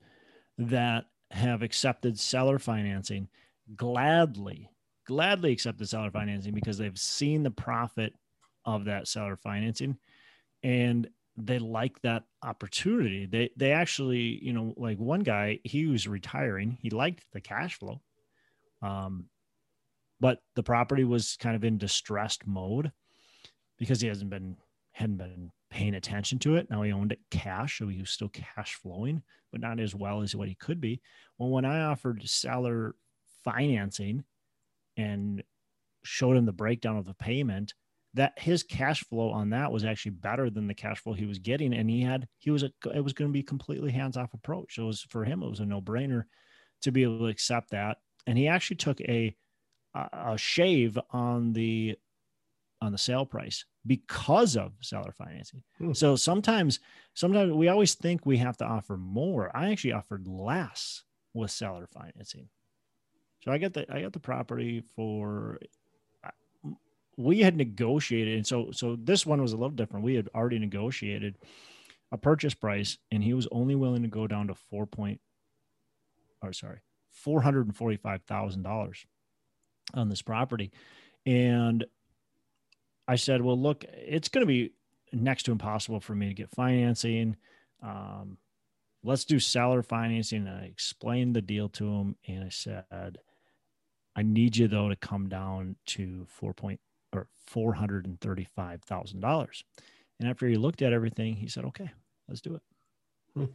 that 0.57 1.05
have 1.31 1.61
accepted 1.61 2.19
seller 2.19 2.59
financing 2.59 3.27
gladly, 3.75 4.69
gladly 5.07 5.51
accepted 5.51 5.87
seller 5.87 6.11
financing 6.11 6.53
because 6.53 6.77
they've 6.77 6.97
seen 6.97 7.43
the 7.43 7.51
profit 7.51 8.13
of 8.65 8.85
that 8.85 9.07
seller 9.07 9.35
financing 9.35 9.97
and 10.63 11.09
they 11.37 11.59
like 11.59 11.99
that 12.01 12.23
opportunity. 12.43 13.25
They 13.25 13.49
they 13.55 13.71
actually, 13.71 14.39
you 14.43 14.53
know, 14.53 14.73
like 14.77 14.97
one 14.99 15.21
guy, 15.21 15.59
he 15.63 15.87
was 15.87 16.07
retiring. 16.07 16.77
He 16.81 16.89
liked 16.89 17.25
the 17.31 17.41
cash 17.41 17.79
flow. 17.79 18.01
Um, 18.81 19.25
but 20.19 20.39
the 20.55 20.63
property 20.63 21.03
was 21.03 21.37
kind 21.37 21.55
of 21.55 21.63
in 21.63 21.77
distressed 21.77 22.45
mode 22.45 22.91
because 23.79 24.01
he 24.01 24.07
hasn't 24.07 24.29
been 24.29 24.57
hadn't 24.91 25.17
been 25.17 25.51
paying 25.71 25.95
attention 25.95 26.37
to 26.39 26.55
it. 26.57 26.69
Now 26.69 26.83
he 26.83 26.91
owned 26.91 27.13
it 27.13 27.19
cash, 27.31 27.79
so 27.79 27.87
he 27.87 27.99
was 27.99 28.11
still 28.11 28.29
cash 28.29 28.75
flowing, 28.75 29.23
but 29.51 29.61
not 29.61 29.79
as 29.79 29.95
well 29.95 30.21
as 30.21 30.35
what 30.35 30.49
he 30.49 30.55
could 30.55 30.79
be. 30.79 31.01
Well, 31.37 31.49
when 31.49 31.65
I 31.65 31.85
offered 31.85 32.27
seller 32.29 32.95
financing 33.43 34.23
and 34.97 35.41
showed 36.03 36.37
him 36.37 36.45
the 36.45 36.51
breakdown 36.51 36.97
of 36.97 37.05
the 37.05 37.13
payment, 37.13 37.73
that 38.13 38.37
his 38.37 38.61
cash 38.61 39.03
flow 39.05 39.29
on 39.29 39.51
that 39.51 39.71
was 39.71 39.85
actually 39.85 40.11
better 40.11 40.49
than 40.49 40.67
the 40.67 40.73
cash 40.73 40.99
flow 40.99 41.13
he 41.13 41.25
was 41.25 41.39
getting, 41.39 41.73
and 41.73 41.89
he 41.89 42.01
had 42.01 42.27
he 42.39 42.51
was 42.51 42.63
a 42.63 42.71
it 42.93 43.03
was 43.03 43.13
going 43.13 43.29
to 43.29 43.33
be 43.33 43.43
completely 43.43 43.91
hands 43.91 44.17
off 44.17 44.33
approach. 44.33 44.75
So 44.75 44.83
it 44.83 44.87
was 44.87 45.01
for 45.03 45.23
him 45.23 45.41
it 45.41 45.49
was 45.49 45.61
a 45.61 45.65
no 45.65 45.81
brainer 45.81 46.25
to 46.81 46.91
be 46.91 47.03
able 47.03 47.19
to 47.19 47.27
accept 47.27 47.71
that, 47.71 47.97
and 48.27 48.37
he 48.37 48.47
actually 48.49 48.77
took 48.77 48.99
a 49.01 49.35
a 49.95 50.37
shave 50.37 50.97
on 51.11 51.53
the 51.53 51.95
on 52.81 52.91
the 52.91 52.97
sale 52.97 53.25
price 53.25 53.65
because 53.85 54.55
of 54.55 54.73
seller 54.81 55.11
financing. 55.11 55.63
Hmm. 55.77 55.93
So 55.93 56.15
sometimes, 56.15 56.79
sometimes 57.13 57.51
we 57.51 57.67
always 57.67 57.95
think 57.95 58.25
we 58.25 58.37
have 58.37 58.57
to 58.57 58.65
offer 58.65 58.97
more. 58.97 59.55
I 59.55 59.71
actually 59.71 59.93
offered 59.93 60.27
less 60.27 61.03
with 61.33 61.51
seller 61.51 61.87
financing. 61.87 62.49
So 63.43 63.51
I 63.51 63.57
got 63.57 63.73
the 63.73 63.91
I 63.91 64.01
got 64.01 64.13
the 64.13 64.19
property 64.19 64.83
for 64.95 65.59
we 67.17 67.39
had 67.39 67.57
negotiated 67.57 68.35
and 68.35 68.47
so 68.47 68.71
so 68.71 68.95
this 68.95 69.25
one 69.25 69.41
was 69.41 69.53
a 69.53 69.57
little 69.57 69.75
different. 69.75 70.05
We 70.05 70.15
had 70.15 70.29
already 70.35 70.59
negotiated 70.59 71.37
a 72.11 72.17
purchase 72.17 72.53
price 72.53 72.97
and 73.11 73.23
he 73.23 73.33
was 73.33 73.47
only 73.51 73.75
willing 73.75 74.03
to 74.03 74.07
go 74.07 74.27
down 74.27 74.47
to 74.47 74.55
4 74.55 74.85
point 74.85 75.21
or 76.43 76.53
sorry, 76.53 76.79
$445,000 77.25 79.05
on 79.93 80.09
this 80.09 80.21
property. 80.21 80.71
And 81.25 81.85
I 83.07 83.15
said, 83.15 83.41
well, 83.41 83.59
look, 83.59 83.83
it's 83.87 84.29
going 84.29 84.41
to 84.41 84.47
be 84.47 84.71
next 85.11 85.43
to 85.43 85.51
impossible 85.51 85.99
for 85.99 86.15
me 86.15 86.27
to 86.27 86.33
get 86.33 86.49
financing. 86.49 87.35
Um, 87.83 88.37
let's 89.03 89.25
do 89.25 89.39
seller 89.39 89.83
financing. 89.83 90.47
And 90.47 90.57
I 90.57 90.63
explained 90.65 91.35
the 91.35 91.41
deal 91.41 91.69
to 91.69 91.85
him. 91.85 92.15
And 92.27 92.43
I 92.43 92.49
said, 92.49 93.17
I 94.15 94.21
need 94.23 94.57
you 94.57 94.67
though 94.67 94.89
to 94.89 94.95
come 94.95 95.29
down 95.29 95.75
to 95.87 96.25
four 96.29 96.53
point 96.53 96.79
or 97.13 97.27
four 97.45 97.73
hundred 97.73 98.05
and 98.05 98.19
thirty-five 98.19 98.83
thousand 98.83 99.21
dollars. 99.21 99.63
And 100.19 100.29
after 100.29 100.47
he 100.47 100.55
looked 100.55 100.81
at 100.81 100.93
everything, 100.93 101.35
he 101.35 101.47
said, 101.47 101.65
"Okay, 101.65 101.89
let's 102.27 102.41
do 102.41 102.55
it." 102.55 102.61
Hmm. 103.33 103.45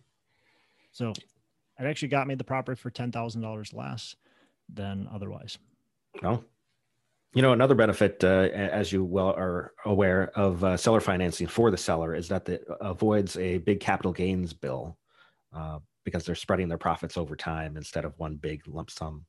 So, 0.92 1.10
it 1.10 1.84
actually 1.84 2.08
got 2.08 2.26
me 2.26 2.34
the 2.34 2.44
property 2.44 2.80
for 2.80 2.90
ten 2.90 3.12
thousand 3.12 3.42
dollars 3.42 3.72
less 3.72 4.16
than 4.72 5.08
otherwise. 5.12 5.58
Oh, 6.22 6.42
you 7.36 7.42
know, 7.42 7.52
another 7.52 7.74
benefit, 7.74 8.24
uh, 8.24 8.48
as 8.54 8.90
you 8.90 9.04
well 9.04 9.28
are 9.36 9.74
aware 9.84 10.30
of 10.36 10.64
uh, 10.64 10.74
seller 10.74 11.00
financing 11.00 11.46
for 11.46 11.70
the 11.70 11.76
seller, 11.76 12.14
is 12.14 12.28
that 12.28 12.48
it 12.48 12.64
avoids 12.80 13.36
a 13.36 13.58
big 13.58 13.78
capital 13.78 14.10
gains 14.10 14.54
bill 14.54 14.96
uh, 15.54 15.78
because 16.02 16.24
they're 16.24 16.34
spreading 16.34 16.66
their 16.66 16.78
profits 16.78 17.18
over 17.18 17.36
time 17.36 17.76
instead 17.76 18.06
of 18.06 18.18
one 18.18 18.36
big 18.36 18.66
lump 18.66 18.90
sum. 18.90 19.26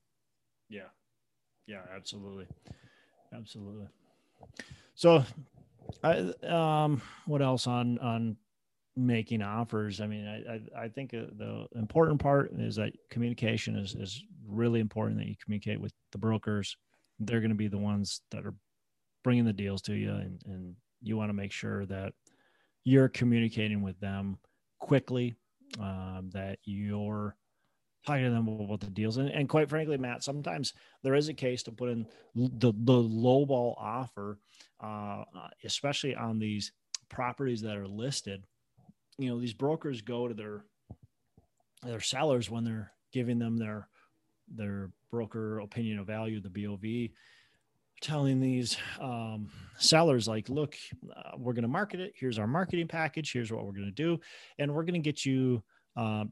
Yeah, 0.70 0.88
yeah, 1.66 1.82
absolutely, 1.94 2.46
absolutely. 3.34 3.88
So, 4.94 5.22
I 6.02 6.32
um, 6.44 7.02
what 7.26 7.42
else 7.42 7.66
on 7.66 7.98
on 7.98 8.38
making 8.96 9.42
offers? 9.42 10.00
I 10.00 10.06
mean, 10.06 10.26
I 10.26 10.80
I, 10.80 10.84
I 10.84 10.88
think 10.88 11.12
uh, 11.12 11.26
the 11.36 11.66
important 11.74 12.22
part 12.22 12.52
is 12.56 12.76
that 12.76 12.94
communication 13.10 13.76
is 13.76 13.94
is 13.94 14.24
really 14.46 14.80
important. 14.80 15.18
That 15.18 15.26
you 15.26 15.36
communicate 15.44 15.78
with 15.78 15.92
the 16.12 16.18
brokers 16.18 16.74
they're 17.18 17.40
going 17.40 17.50
to 17.50 17.56
be 17.56 17.68
the 17.68 17.78
ones 17.78 18.20
that 18.30 18.46
are 18.46 18.54
bringing 19.24 19.44
the 19.44 19.52
deals 19.52 19.82
to 19.82 19.94
you 19.94 20.10
and, 20.10 20.40
and 20.46 20.74
you 21.02 21.16
want 21.16 21.28
to 21.28 21.34
make 21.34 21.52
sure 21.52 21.86
that 21.86 22.12
you're 22.84 23.08
communicating 23.08 23.82
with 23.82 23.98
them 24.00 24.38
quickly 24.78 25.36
um, 25.80 26.30
that 26.32 26.58
you're 26.64 27.36
talking 28.06 28.24
to 28.24 28.30
them 28.30 28.48
about 28.48 28.80
the 28.80 28.86
deals. 28.86 29.16
And, 29.16 29.28
and 29.28 29.48
quite 29.48 29.68
frankly 29.68 29.98
matt 29.98 30.22
sometimes 30.22 30.72
there 31.02 31.14
is 31.14 31.28
a 31.28 31.34
case 31.34 31.62
to 31.64 31.72
put 31.72 31.90
in 31.90 32.06
the, 32.34 32.72
the 32.76 32.92
low 32.92 33.44
ball 33.44 33.76
offer 33.78 34.38
uh, 34.80 35.24
especially 35.64 36.14
on 36.14 36.38
these 36.38 36.72
properties 37.08 37.62
that 37.62 37.76
are 37.76 37.88
listed. 37.88 38.44
You 39.18 39.30
know 39.30 39.40
these 39.40 39.54
brokers 39.54 40.02
go 40.02 40.28
to 40.28 40.34
their 40.34 40.64
their 41.82 42.00
sellers 42.00 42.50
when 42.50 42.64
they're 42.64 42.92
giving 43.12 43.38
them 43.38 43.56
their 43.56 43.88
their 44.54 44.90
broker 45.10 45.60
opinion 45.60 45.98
of 45.98 46.06
value, 46.06 46.40
the 46.40 46.48
BOV, 46.48 47.10
telling 48.00 48.40
these 48.40 48.76
um, 49.00 49.50
sellers 49.78 50.28
like, 50.28 50.48
look, 50.48 50.76
uh, 51.16 51.32
we're 51.36 51.52
going 51.52 51.62
to 51.62 51.68
market 51.68 52.00
it. 52.00 52.12
Here's 52.14 52.38
our 52.38 52.46
marketing 52.46 52.88
package. 52.88 53.32
Here's 53.32 53.52
what 53.52 53.64
we're 53.64 53.72
going 53.72 53.84
to 53.84 53.90
do, 53.90 54.20
and 54.58 54.72
we're 54.72 54.84
going 54.84 54.94
to 54.94 55.00
get 55.00 55.24
you 55.24 55.62
uh, 55.96 56.24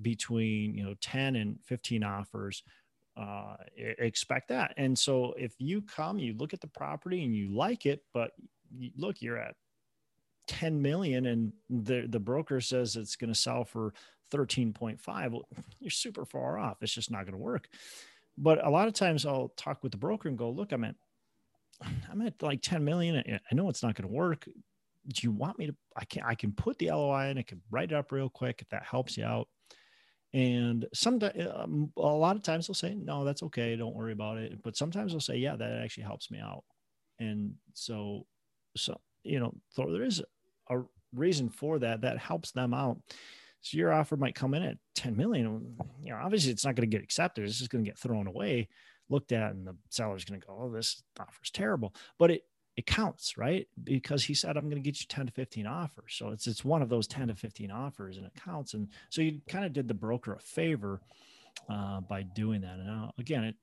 between 0.00 0.74
you 0.74 0.84
know 0.84 0.94
10 1.00 1.36
and 1.36 1.58
15 1.64 2.04
offers. 2.04 2.62
Uh, 3.16 3.56
expect 3.76 4.48
that. 4.48 4.72
And 4.76 4.96
so 4.96 5.34
if 5.36 5.52
you 5.58 5.82
come, 5.82 6.20
you 6.20 6.34
look 6.34 6.54
at 6.54 6.60
the 6.60 6.68
property 6.68 7.24
and 7.24 7.34
you 7.34 7.52
like 7.52 7.84
it, 7.84 8.00
but 8.14 8.30
you, 8.70 8.92
look, 8.96 9.20
you're 9.20 9.38
at 9.38 9.56
10 10.46 10.80
million 10.80 11.26
and 11.26 11.52
the 11.68 12.06
the 12.08 12.18
broker 12.18 12.60
says 12.60 12.96
it's 12.96 13.16
going 13.16 13.32
to 13.32 13.38
sell 13.38 13.64
for 13.64 13.92
13.5 14.30 15.40
you're 15.80 15.90
super 15.90 16.24
far 16.24 16.58
off. 16.58 16.78
It's 16.82 16.92
just 16.92 17.10
not 17.10 17.24
going 17.24 17.32
to 17.32 17.38
work. 17.38 17.68
But 18.36 18.64
a 18.64 18.70
lot 18.70 18.88
of 18.88 18.94
times 18.94 19.26
i'll 19.26 19.52
talk 19.56 19.82
with 19.82 19.92
the 19.92 19.98
broker 19.98 20.28
and 20.28 20.38
go 20.38 20.50
look 20.50 20.72
i'm 20.72 20.84
at 20.84 20.94
i'm 22.10 22.22
at 22.22 22.40
like 22.42 22.62
10 22.62 22.84
million. 22.84 23.16
I 23.16 23.54
know 23.54 23.68
it's 23.68 23.82
not 23.82 23.94
going 23.94 24.08
to 24.08 24.14
work. 24.14 24.44
Do 24.44 25.20
you 25.22 25.32
want 25.32 25.58
me 25.58 25.66
to 25.66 25.76
i 25.96 26.04
can 26.04 26.22
i 26.24 26.34
can 26.34 26.52
put 26.52 26.78
the 26.78 26.90
loi 26.90 27.28
in. 27.28 27.38
I 27.38 27.42
can 27.42 27.60
write 27.70 27.92
it 27.92 27.94
up 27.94 28.12
real 28.12 28.28
quick 28.28 28.60
if 28.60 28.68
that 28.70 28.84
helps 28.84 29.16
you 29.16 29.24
out. 29.24 29.48
And 30.34 30.86
sometimes 30.92 31.32
um, 31.54 31.90
a 31.96 32.02
lot 32.02 32.36
of 32.36 32.42
times 32.42 32.66
they'll 32.66 32.74
say 32.74 32.94
no 32.94 33.24
that's 33.24 33.42
okay. 33.44 33.74
Don't 33.76 33.94
worry 33.94 34.12
about 34.12 34.38
it. 34.38 34.62
But 34.62 34.76
sometimes 34.76 35.12
they'll 35.12 35.20
say 35.20 35.38
yeah 35.38 35.56
that 35.56 35.82
actually 35.82 36.04
helps 36.04 36.30
me 36.30 36.38
out. 36.38 36.64
And 37.18 37.54
so 37.72 38.26
so 38.76 39.00
you 39.24 39.40
know 39.40 39.54
so 39.70 39.90
there 39.90 40.04
is 40.04 40.22
a 40.70 40.80
reason 41.14 41.48
for 41.48 41.78
that 41.78 42.02
that 42.02 42.18
helps 42.18 42.52
them 42.52 42.74
out 42.74 42.98
so 43.60 43.76
your 43.76 43.92
offer 43.92 44.16
might 44.16 44.34
come 44.34 44.54
in 44.54 44.62
at 44.62 44.78
10 44.94 45.16
million. 45.16 45.76
You 46.02 46.12
know, 46.12 46.20
obviously 46.22 46.52
it's 46.52 46.64
not 46.64 46.74
going 46.74 46.88
to 46.88 46.96
get 46.96 47.02
accepted. 47.02 47.44
It's 47.44 47.58
just 47.58 47.70
going 47.70 47.84
to 47.84 47.90
get 47.90 47.98
thrown 47.98 48.26
away, 48.26 48.68
looked 49.08 49.32
at, 49.32 49.52
and 49.52 49.66
the 49.66 49.76
seller's 49.90 50.24
going 50.24 50.40
to 50.40 50.46
go, 50.46 50.58
Oh, 50.60 50.70
this 50.70 51.02
offer's 51.18 51.50
terrible. 51.50 51.94
But 52.18 52.30
it 52.30 52.42
it 52.76 52.86
counts, 52.86 53.36
right? 53.36 53.66
Because 53.82 54.22
he 54.22 54.34
said, 54.34 54.56
I'm 54.56 54.70
going 54.70 54.80
to 54.80 54.88
get 54.88 55.00
you 55.00 55.06
10 55.08 55.26
to 55.26 55.32
15 55.32 55.66
offers. 55.66 56.14
So 56.16 56.28
it's 56.28 56.46
it's 56.46 56.64
one 56.64 56.80
of 56.80 56.88
those 56.88 57.08
10 57.08 57.26
to 57.26 57.34
15 57.34 57.72
offers 57.72 58.16
and 58.16 58.26
it 58.26 58.32
counts. 58.44 58.74
And 58.74 58.88
so 59.10 59.20
you 59.20 59.40
kind 59.48 59.64
of 59.64 59.72
did 59.72 59.88
the 59.88 59.94
broker 59.94 60.34
a 60.34 60.38
favor 60.38 61.00
uh, 61.68 62.00
by 62.02 62.22
doing 62.22 62.60
that. 62.60 62.74
And 62.74 62.86
now 62.86 63.12
again, 63.18 63.44
it 63.44 63.56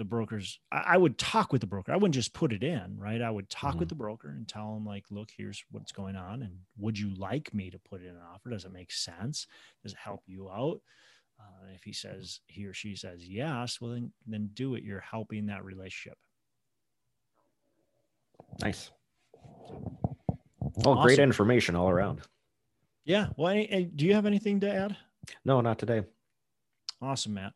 the 0.00 0.04
brokers 0.06 0.58
I, 0.72 0.94
I, 0.94 0.96
would 0.96 1.18
talk 1.18 1.52
with 1.52 1.60
the 1.60 1.66
broker. 1.66 1.92
I 1.92 1.96
wouldn't 1.96 2.14
just 2.14 2.32
put 2.32 2.54
it 2.54 2.62
in 2.62 2.96
right? 2.98 3.20
I 3.20 3.30
would 3.30 3.50
talk 3.50 3.72
mm-hmm. 3.72 3.80
with 3.80 3.90
the 3.90 3.94
broker 3.94 4.30
and 4.30 4.48
tell 4.48 4.72
them 4.72 4.86
like 4.86 5.04
look 5.10 5.28
here's 5.36 5.62
what's 5.72 5.92
going 5.92 6.16
on 6.16 6.40
and 6.40 6.54
would 6.78 6.98
you 6.98 7.14
like 7.16 7.52
me 7.52 7.68
to 7.68 7.78
put 7.78 8.00
in 8.00 8.08
an 8.08 8.22
offer? 8.34 8.48
Does 8.48 8.64
it 8.64 8.72
make 8.72 8.90
sense? 8.90 9.46
Does 9.82 9.92
it 9.92 9.98
help 10.02 10.22
you 10.26 10.48
out? 10.48 10.80
Uh, 11.38 11.66
if 11.74 11.82
he 11.82 11.92
says 11.92 12.40
he 12.46 12.64
or 12.64 12.72
she 12.72 12.96
says 12.96 13.28
yes 13.28 13.78
well 13.78 13.90
then 13.90 14.10
then 14.26 14.48
do 14.54 14.74
it. 14.74 14.84
You're 14.84 15.00
helping 15.00 15.44
that 15.46 15.66
relationship. 15.66 16.16
Nice. 18.62 18.90
Oh 19.70 19.92
awesome. 20.86 21.02
great 21.02 21.18
information 21.18 21.76
all 21.76 21.90
around. 21.90 22.22
Yeah. 23.04 23.28
Well 23.36 23.48
any, 23.48 23.84
do 23.84 24.06
you 24.06 24.14
have 24.14 24.24
anything 24.24 24.60
to 24.60 24.72
add? 24.72 24.96
No 25.44 25.60
not 25.60 25.78
today. 25.78 26.04
Awesome 27.02 27.34
matt 27.34 27.52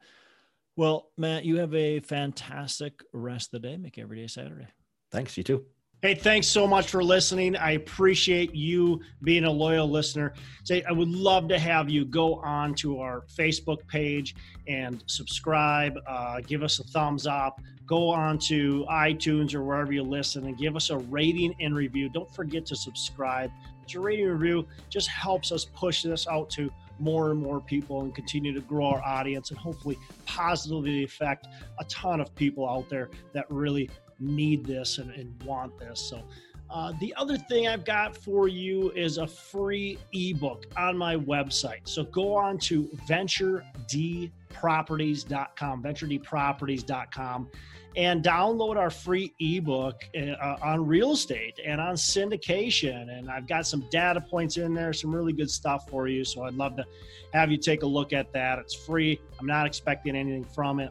well, 0.77 1.11
Matt, 1.17 1.45
you 1.45 1.59
have 1.59 1.75
a 1.75 2.01
fantastic 2.01 3.03
rest 3.13 3.55
of 3.55 3.63
the 3.63 3.69
day. 3.69 3.77
Make 3.77 3.99
every 3.99 4.19
day 4.21 4.27
Saturday. 4.27 4.67
Thanks. 5.11 5.37
You 5.37 5.45
too. 5.45 5.65
Hey, 6.03 6.15
thanks 6.15 6.47
so 6.47 6.67
much 6.67 6.91
for 6.91 7.03
listening. 7.03 7.57
I 7.57 7.71
appreciate 7.71 8.55
you 8.55 9.01
being 9.23 9.45
a 9.45 9.51
loyal 9.51 9.89
listener. 9.89 10.35
Say, 10.63 10.83
I 10.83 10.93
would 10.93 11.09
love 11.09 11.49
to 11.49 11.59
have 11.59 11.89
you 11.89 12.05
go 12.05 12.35
on 12.41 12.75
to 12.75 13.01
our 13.01 13.23
Facebook 13.23 13.87
page 13.87 14.35
and 14.69 15.03
subscribe. 15.07 15.99
Uh, 16.07 16.41
give 16.47 16.63
us 16.63 16.79
a 16.79 16.85
thumbs 16.85 17.27
up. 17.27 17.59
Go 17.87 18.11
on 18.11 18.39
to 18.41 18.85
iTunes 18.91 19.55
or 19.55 19.65
wherever 19.65 19.95
you 19.95 20.03
listen 20.03 20.45
and 20.45 20.59
give 20.59 20.77
us 20.77 20.91
a 20.91 20.99
rating 20.99 21.55
and 21.61 21.75
review. 21.75 22.11
Don't 22.11 22.31
forget 22.35 22.67
to 22.67 22.77
subscribe. 22.77 23.51
Your 23.89 24.03
rating 24.03 24.27
review 24.27 24.67
just 24.91 25.09
helps 25.09 25.53
us 25.53 25.65
push 25.65 26.03
this 26.03 26.27
out 26.29 26.51
to 26.51 26.71
more 26.99 27.31
and 27.31 27.41
more 27.41 27.61
people 27.61 28.03
and 28.03 28.15
continue 28.15 28.53
to 28.53 28.61
grow 28.61 28.87
our 28.87 29.03
audience 29.03 29.51
and 29.51 29.59
hopefully 29.59 29.99
positively 30.27 31.05
affect 31.05 31.47
a 31.79 31.85
ton 31.85 32.21
of 32.21 32.35
people 32.35 32.69
out 32.69 32.89
there 32.89 33.11
that 33.33 33.47
really 33.51 33.91
need 34.21 34.65
this 34.65 34.99
and, 34.99 35.11
and 35.11 35.43
want 35.43 35.77
this. 35.79 36.01
So, 36.01 36.23
uh, 36.71 36.93
the 36.99 37.15
other 37.17 37.37
thing 37.37 37.69
I've 37.69 37.85
got 37.85 38.17
for 38.17 38.49
you 38.49 38.91
is 38.93 39.19
a 39.19 39.27
free 39.27 39.99
ebook 40.13 40.65
on 40.77 40.97
my 40.99 41.17
website. 41.17 41.81
So 41.85 42.05
go 42.05 42.35
on 42.35 42.59
to 42.59 42.85
venturedproperties.com, 43.09 45.83
venturedproperties.com, 45.83 47.51
and 47.97 48.25
download 48.25 48.77
our 48.77 48.91
free 48.91 49.33
ebook 49.39 50.03
uh, 50.17 50.57
on 50.63 50.87
real 50.87 51.13
estate 51.13 51.61
and 51.65 51.81
on 51.81 51.95
syndication. 51.95 53.17
And 53.17 53.31
I've 53.31 53.47
got 53.47 53.67
some 53.67 53.87
data 53.91 54.21
points 54.21 54.57
in 54.57 54.75
there, 54.75 54.93
some 54.93 55.15
really 55.15 55.33
good 55.33 55.51
stuff 55.51 55.89
for 55.89 56.09
you. 56.09 56.25
So 56.25 56.43
I'd 56.43 56.55
love 56.55 56.77
to 56.77 56.85
have 57.33 57.51
you 57.51 57.57
take 57.57 57.83
a 57.83 57.87
look 57.87 58.13
at 58.13 58.33
that. 58.33 58.59
It's 58.59 58.75
free. 58.75 59.21
I'm 59.39 59.47
not 59.47 59.67
expecting 59.67 60.17
anything 60.17 60.45
from 60.45 60.81
it. 60.81 60.91